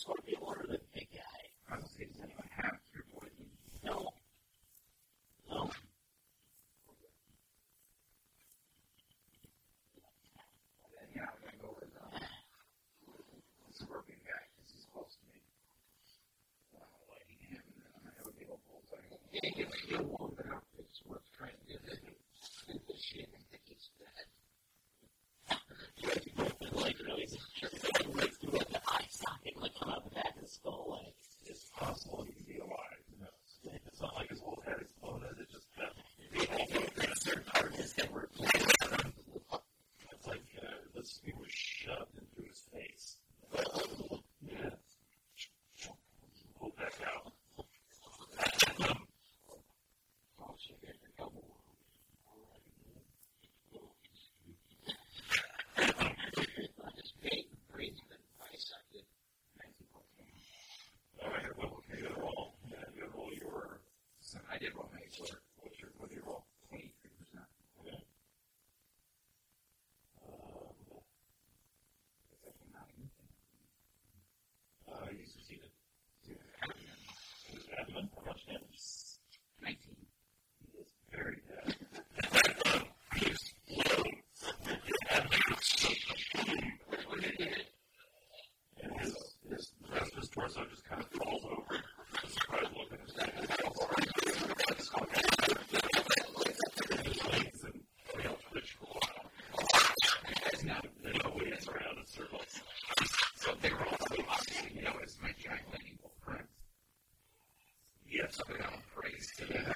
[108.26, 109.75] lift up and praise Him.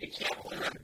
[0.00, 0.79] you can't learn.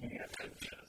[0.00, 0.83] me a heads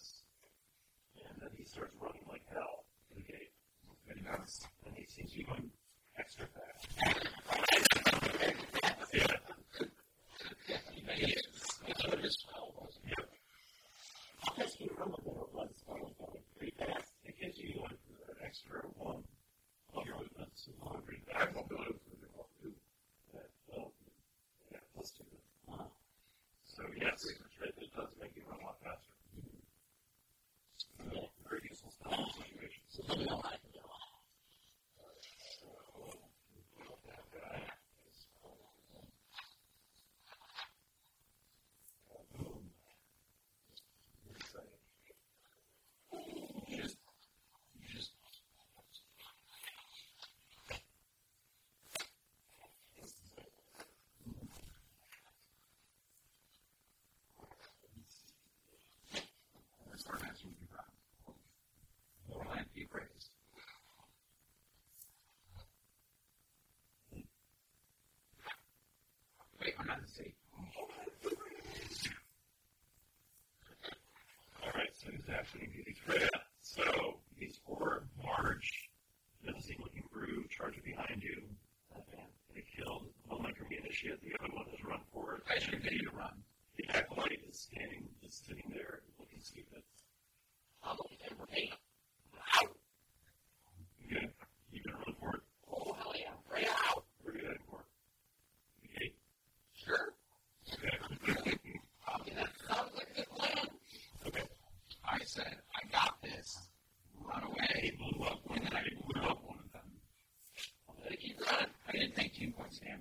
[112.66, 113.00] ですね。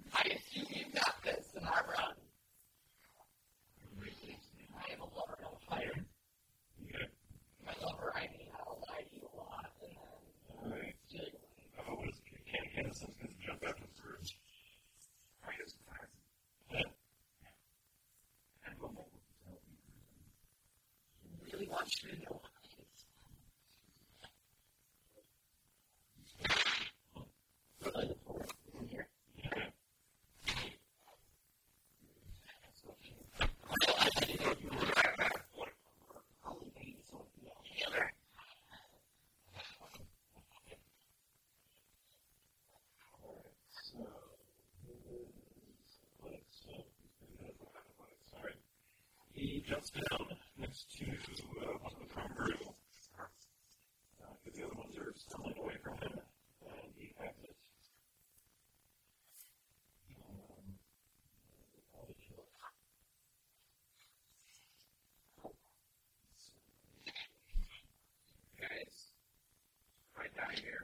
[70.55, 70.84] right here.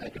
[0.00, 0.20] like a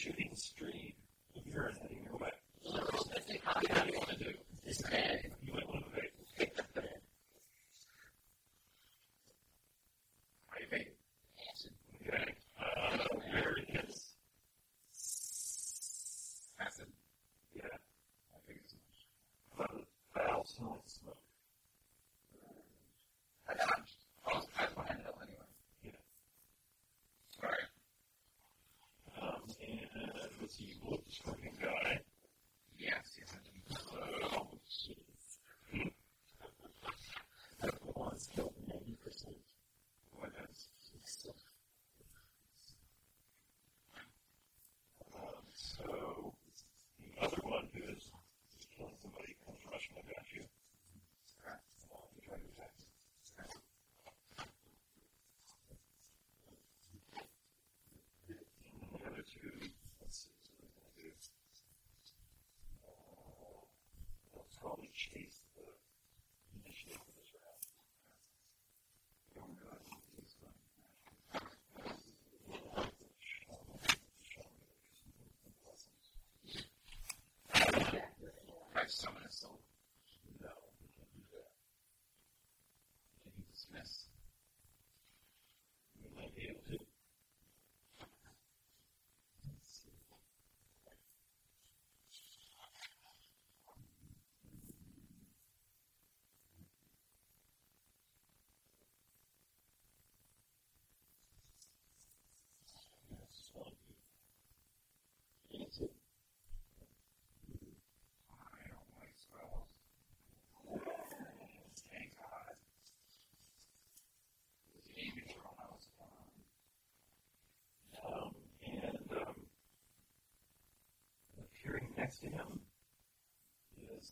[0.00, 0.92] shooting stream
[1.36, 2.30] of yours heading your way.
[2.64, 2.80] So,
[3.14, 4.32] I think How do you want to do
[4.64, 5.18] this, man?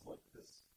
[0.09, 0.68] Like this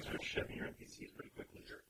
[0.00, 1.89] guys are shipping your NPCs pretty quickly here.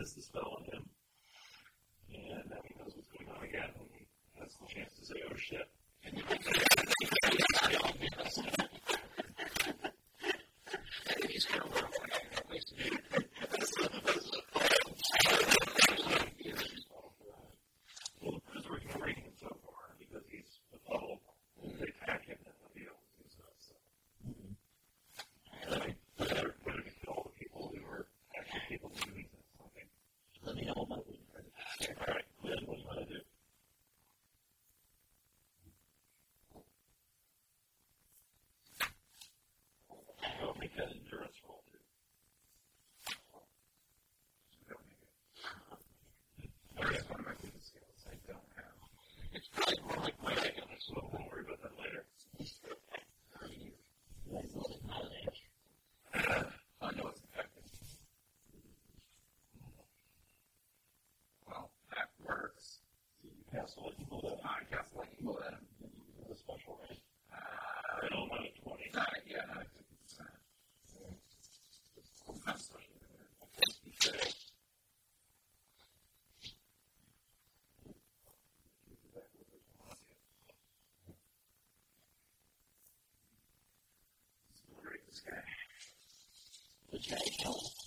[0.00, 0.59] as the spell
[87.08, 87.79] the day.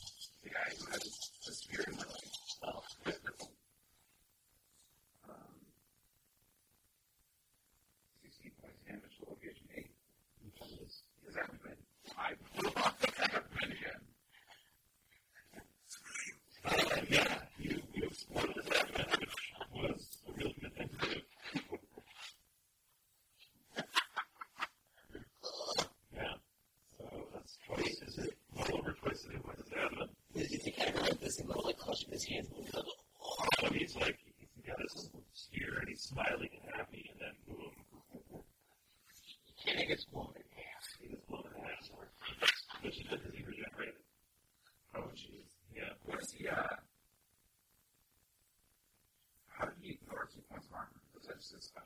[51.44, 51.83] services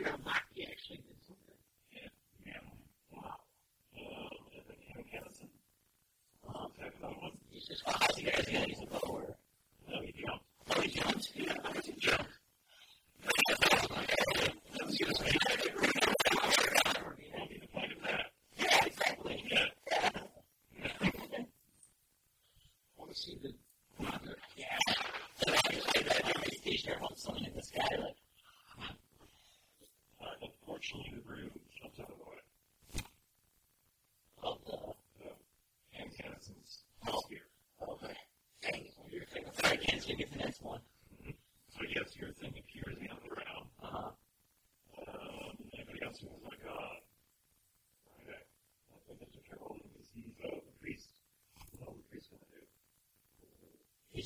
[0.00, 0.39] you know,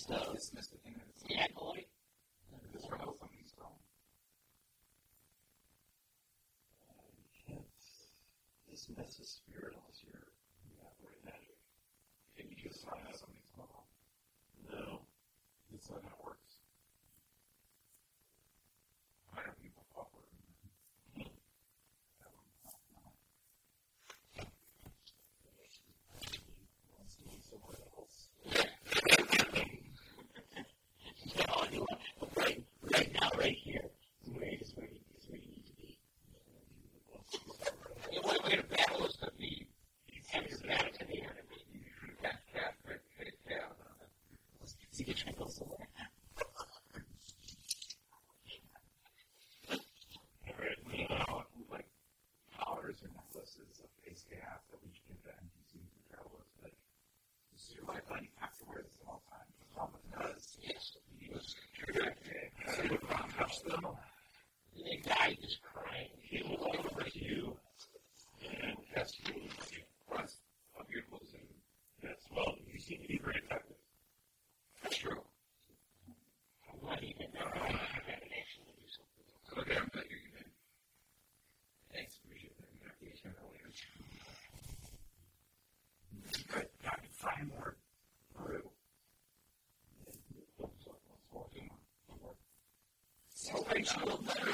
[0.07, 0.74] dismissed.
[1.28, 1.84] Yeah, boy.
[93.84, 94.02] things.
[94.02, 94.53] I will better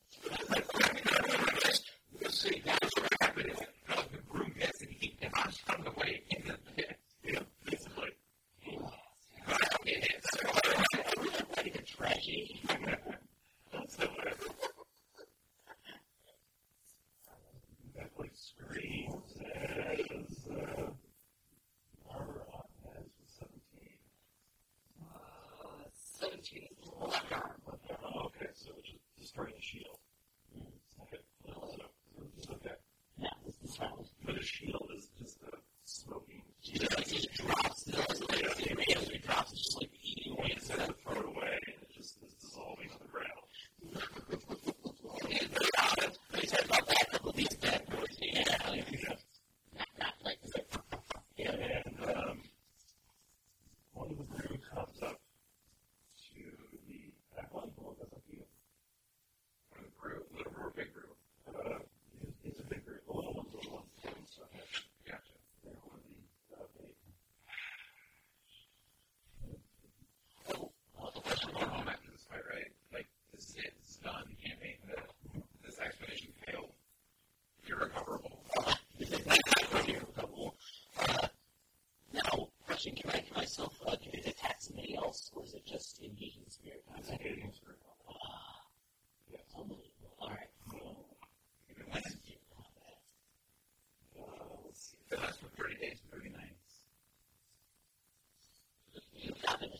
[37.11, 37.60] see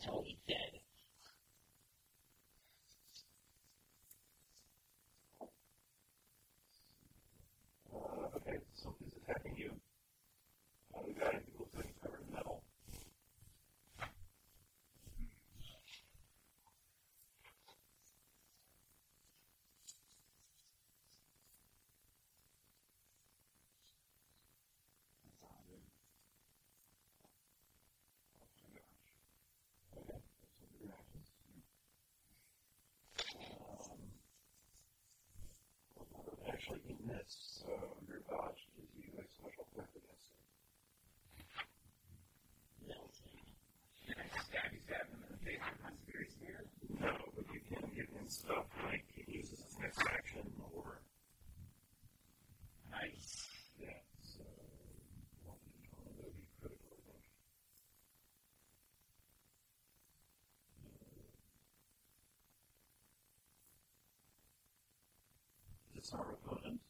[0.04, 0.41] home.
[37.02, 40.22] goodness of uh, your God should give you a special happiness.
[42.86, 43.22] Yes.
[44.06, 46.58] Can I stab his abdomen in the face with my spirit spear?
[47.00, 51.00] No, but you can give him stuff like he uses his next action or.
[52.90, 53.48] Nice.
[66.12, 66.81] our opponent.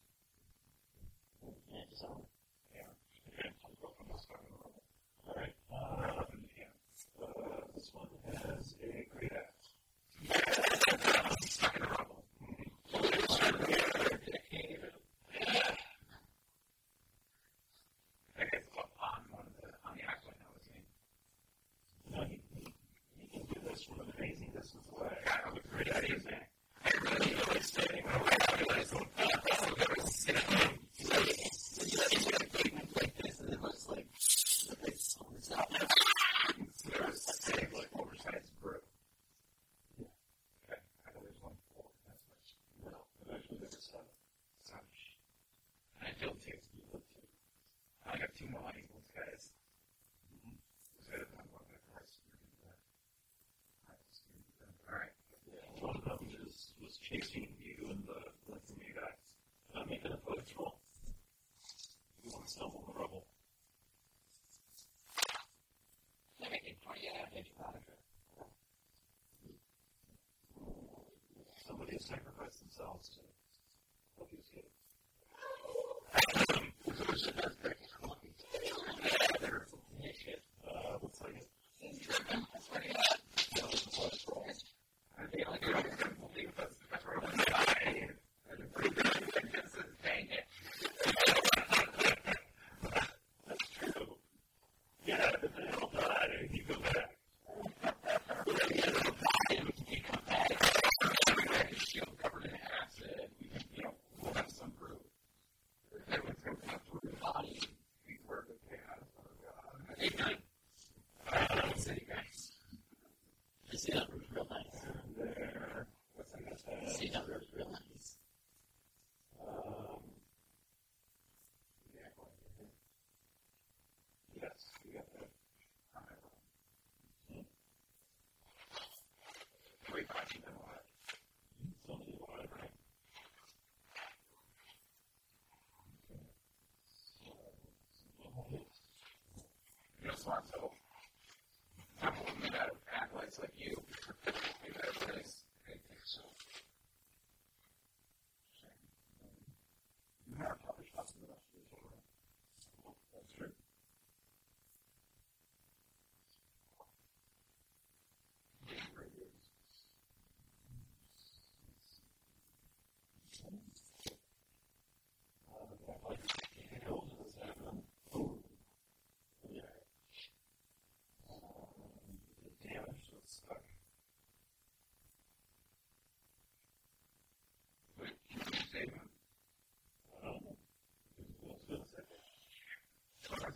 [140.27, 140.82] month.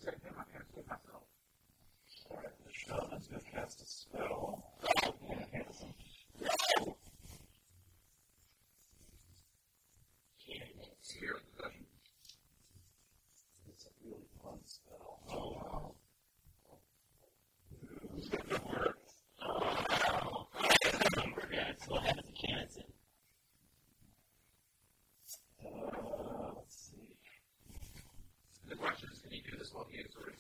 [0.05, 0.15] him.
[0.36, 0.47] I'm.
[2.31, 4.66] All right, the shaman's going to cast a spell.
[29.86, 30.35] all the user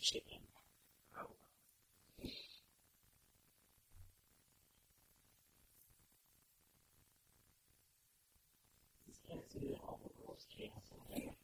[0.00, 0.38] chicken.
[9.28, 11.39] Can't see all the girls can't.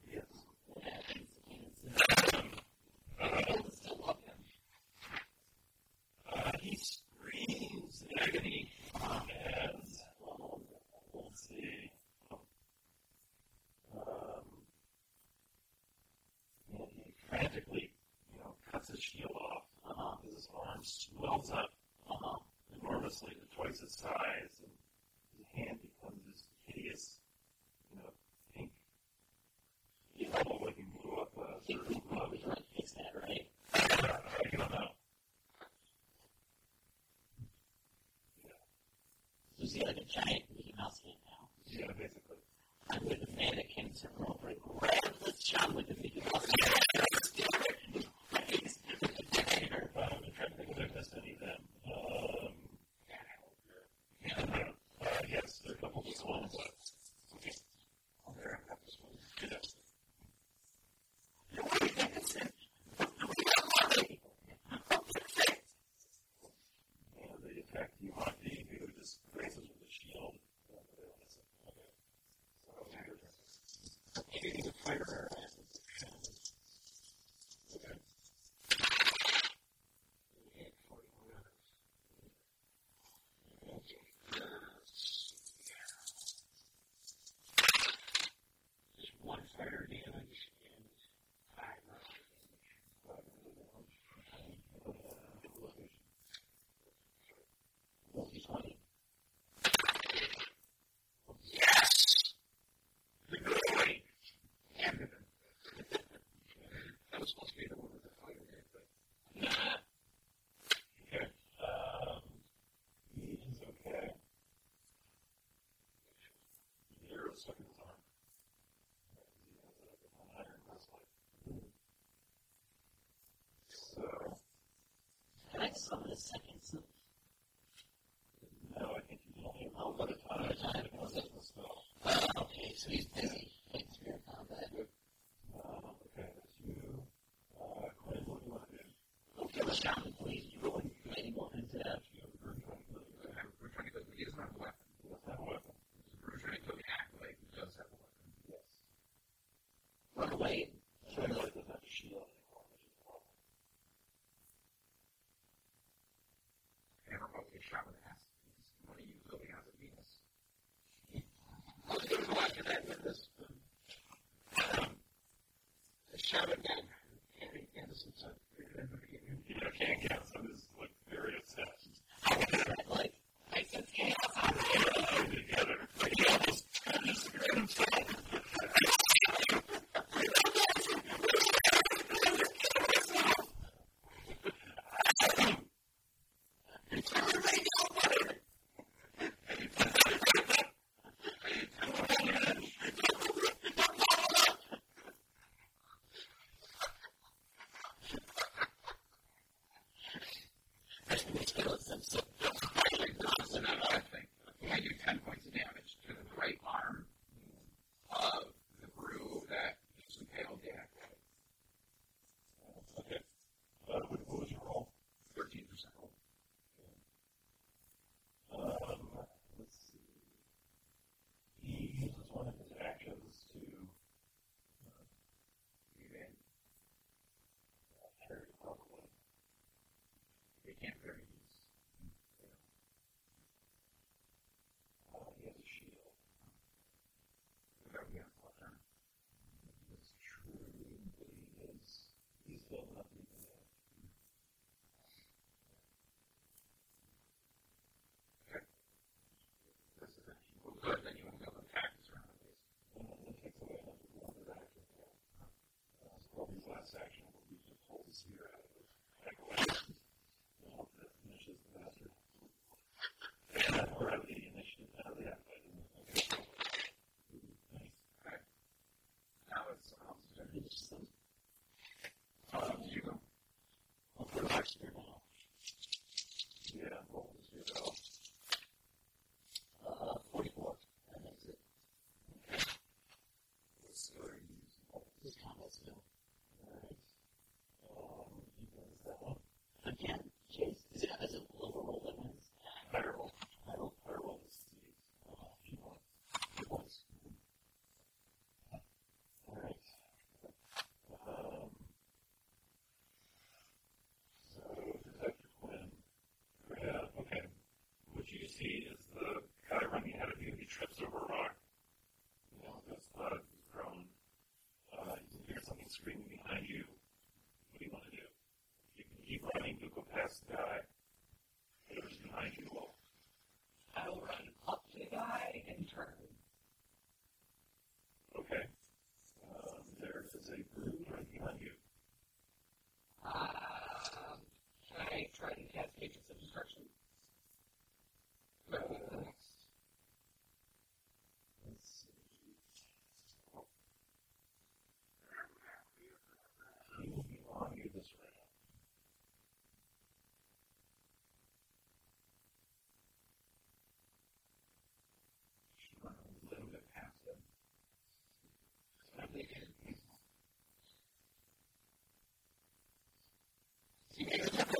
[126.16, 126.55] second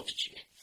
[0.06, 0.55] altitude.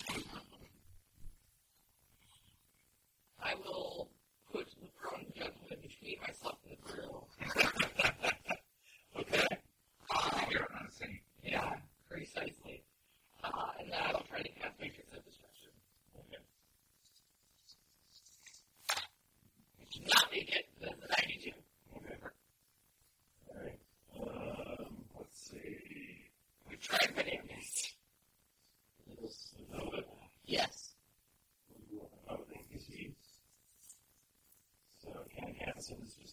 [35.87, 36.32] because it was just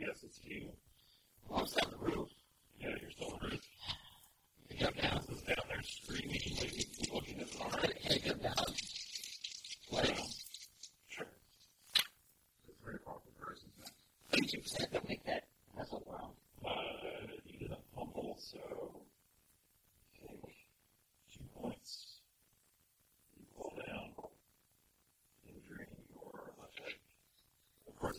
[0.00, 0.68] yes, it's you.
[1.50, 2.28] Alongside the roof,
[2.78, 3.60] you know, you're still on roof.
[4.78, 4.92] Down
[5.68, 7.70] there screaming, looking, looking at the car.
[8.08, 8.82] Jacob Downs.
[9.90, 10.24] Like, wow.
[11.08, 11.26] sure.
[12.68, 13.68] It's very powerful person.
[14.32, 15.44] 80% to make that.
[15.76, 15.96] That's a.
[15.96, 16.70] Uh,
[17.46, 18.58] you did a fumble, so
[20.22, 20.40] take
[21.32, 22.20] two points.
[23.56, 24.10] Pull down,
[25.48, 26.94] injuring your left leg.
[27.88, 28.18] Of course,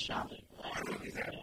[0.00, 0.38] shopping.
[0.64, 1.39] I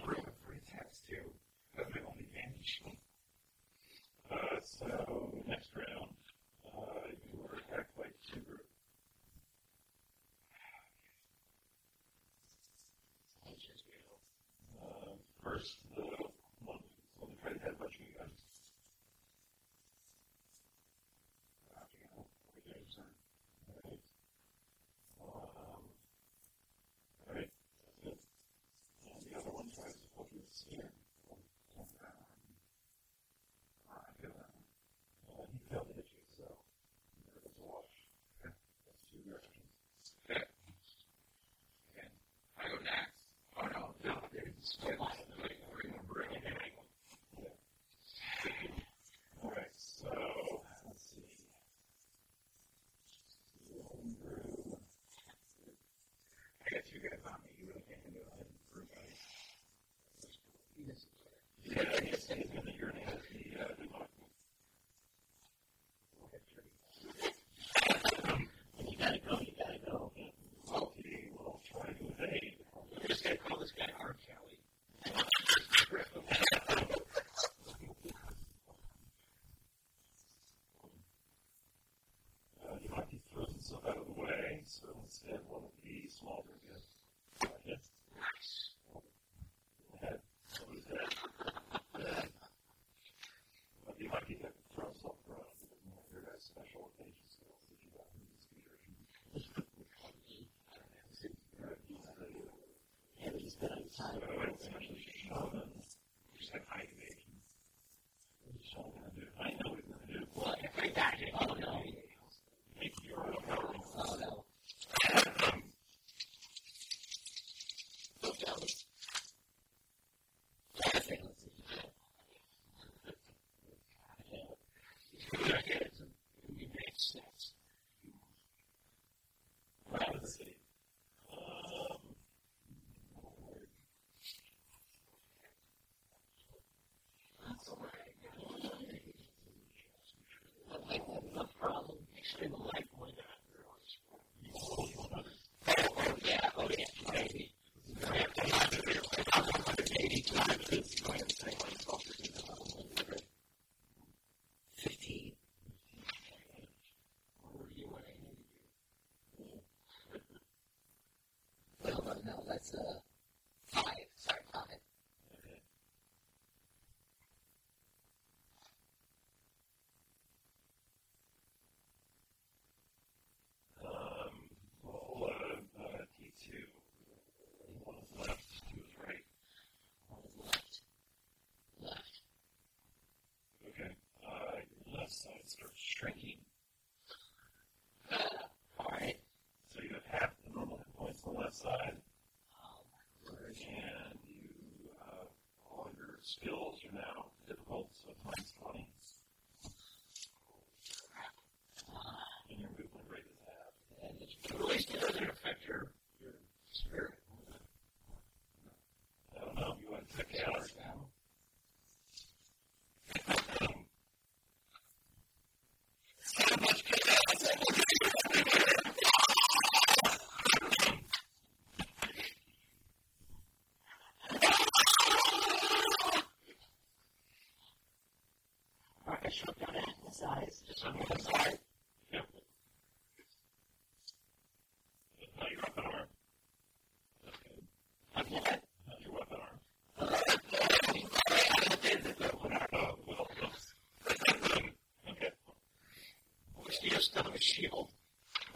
[247.58, 247.90] shield.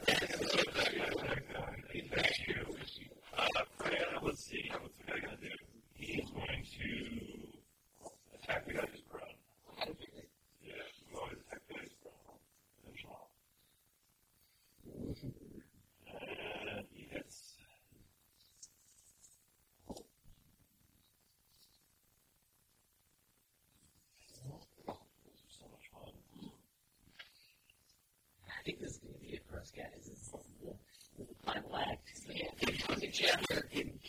[0.07, 0.13] Uh,
[3.77, 5.49] Freya, let's see, what's the guy gonna do?
[5.95, 6.87] He is going to
[8.35, 9.37] attack the guy who's prone.
[10.61, 10.73] Yeah,
[11.09, 12.39] you always attack the guy who's prone.
[12.85, 13.31] Finish him off.
[16.67, 17.37] And he hits.
[25.49, 26.13] So much fun.
[28.47, 29.87] I think this is going to be it for us guys.
[29.97, 30.37] This is the,
[31.17, 32.07] this is the final act.
[32.13, 32.51] So, yeah,
[33.21, 34.00] killed in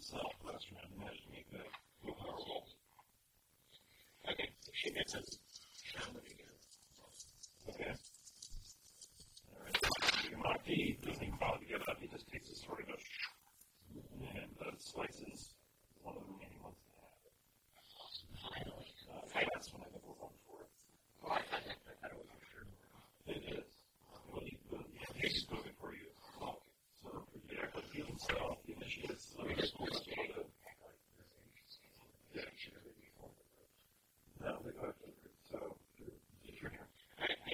[0.00, 2.74] Southwestern and Magic Meet the Ohio Rolls.
[4.30, 5.39] Okay, she makes sense.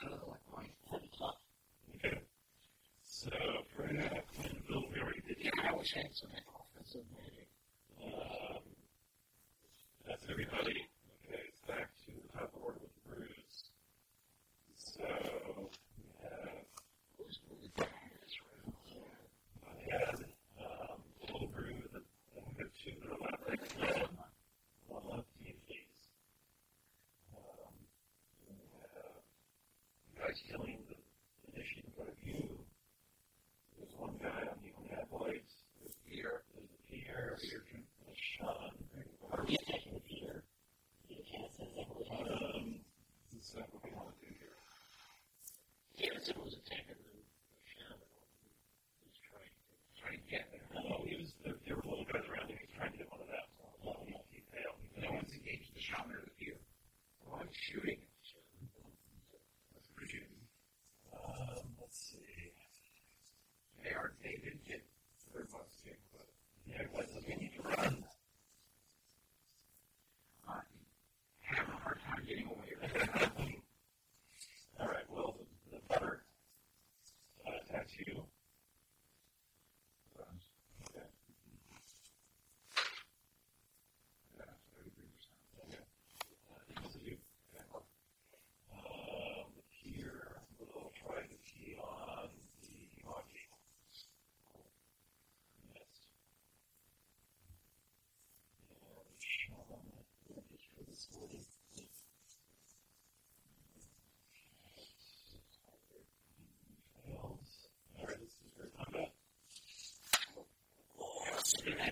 [0.00, 0.08] So,
[3.76, 3.88] for, uh,
[4.94, 5.36] very good.
[5.38, 6.30] Yeah, I wish I had some.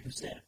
[0.09, 0.48] Who's there?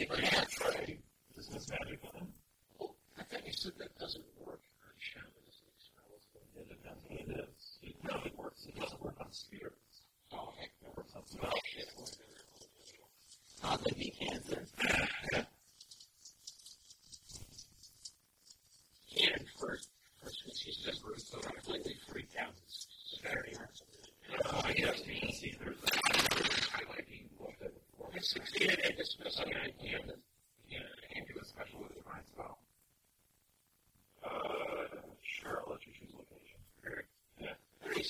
[0.00, 0.10] it.
[0.10, 1.00] I'm going to take a chance.
[1.36, 2.28] Dismiss magic on him.
[2.80, 6.24] Oh, I thought you said that doesn't work on shamanistic spells.
[6.56, 7.78] It depends what it is.
[7.82, 8.66] It, no, it works.
[8.66, 10.02] It doesn't work on spirits.
[10.32, 10.68] Oh, okay.
[10.84, 12.18] It works on spells.
[13.62, 14.66] On the decanter.
[19.20, 19.88] And first,
[20.22, 23.68] first when she says we're so completely freaked out, it's very hard.
[24.44, 25.76] Uh, yes, you can see there's
[26.70, 27.70] Highlighting what the
[28.14, 30.16] I succeeded at dismissing an idea that
[30.68, 30.78] yeah,
[31.16, 32.58] and do a special with a divine spell.
[34.24, 34.30] Uh,
[35.22, 36.58] sure, I'll let you choose location.
[36.82, 38.02] Very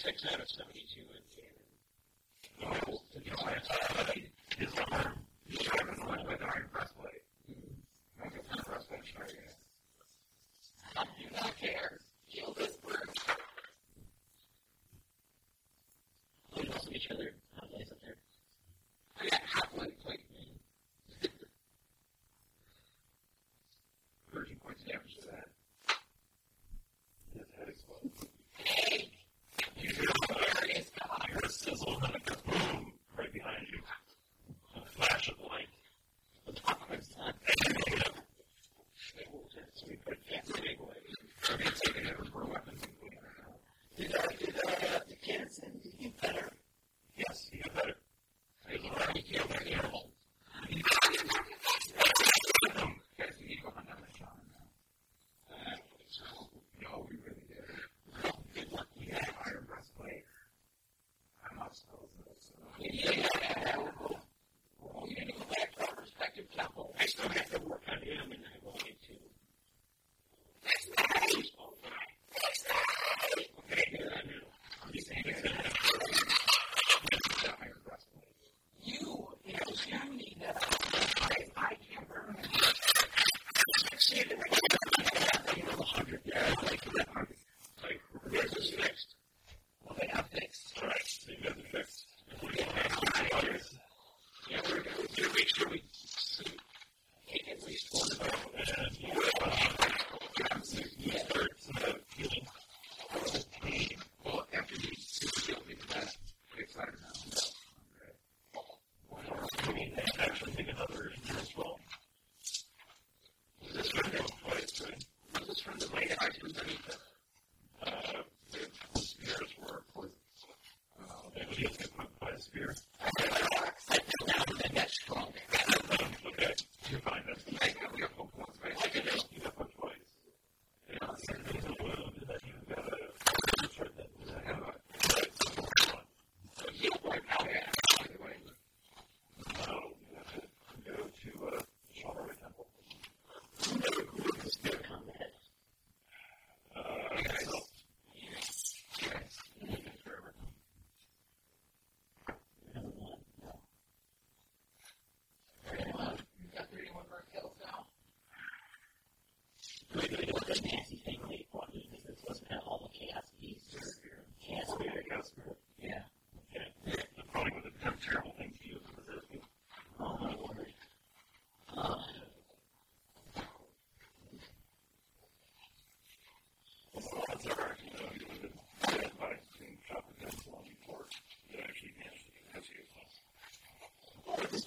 [0.59, 1.20] 36 out of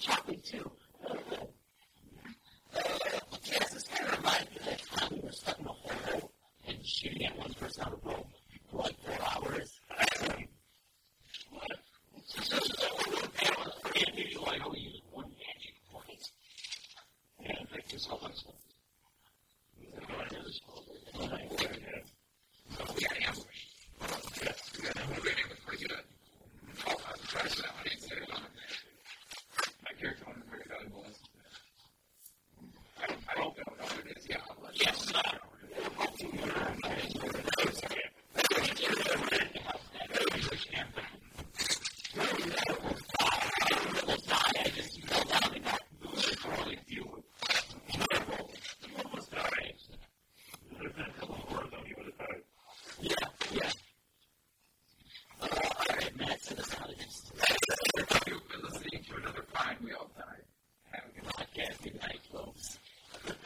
[0.04, 0.73] this too.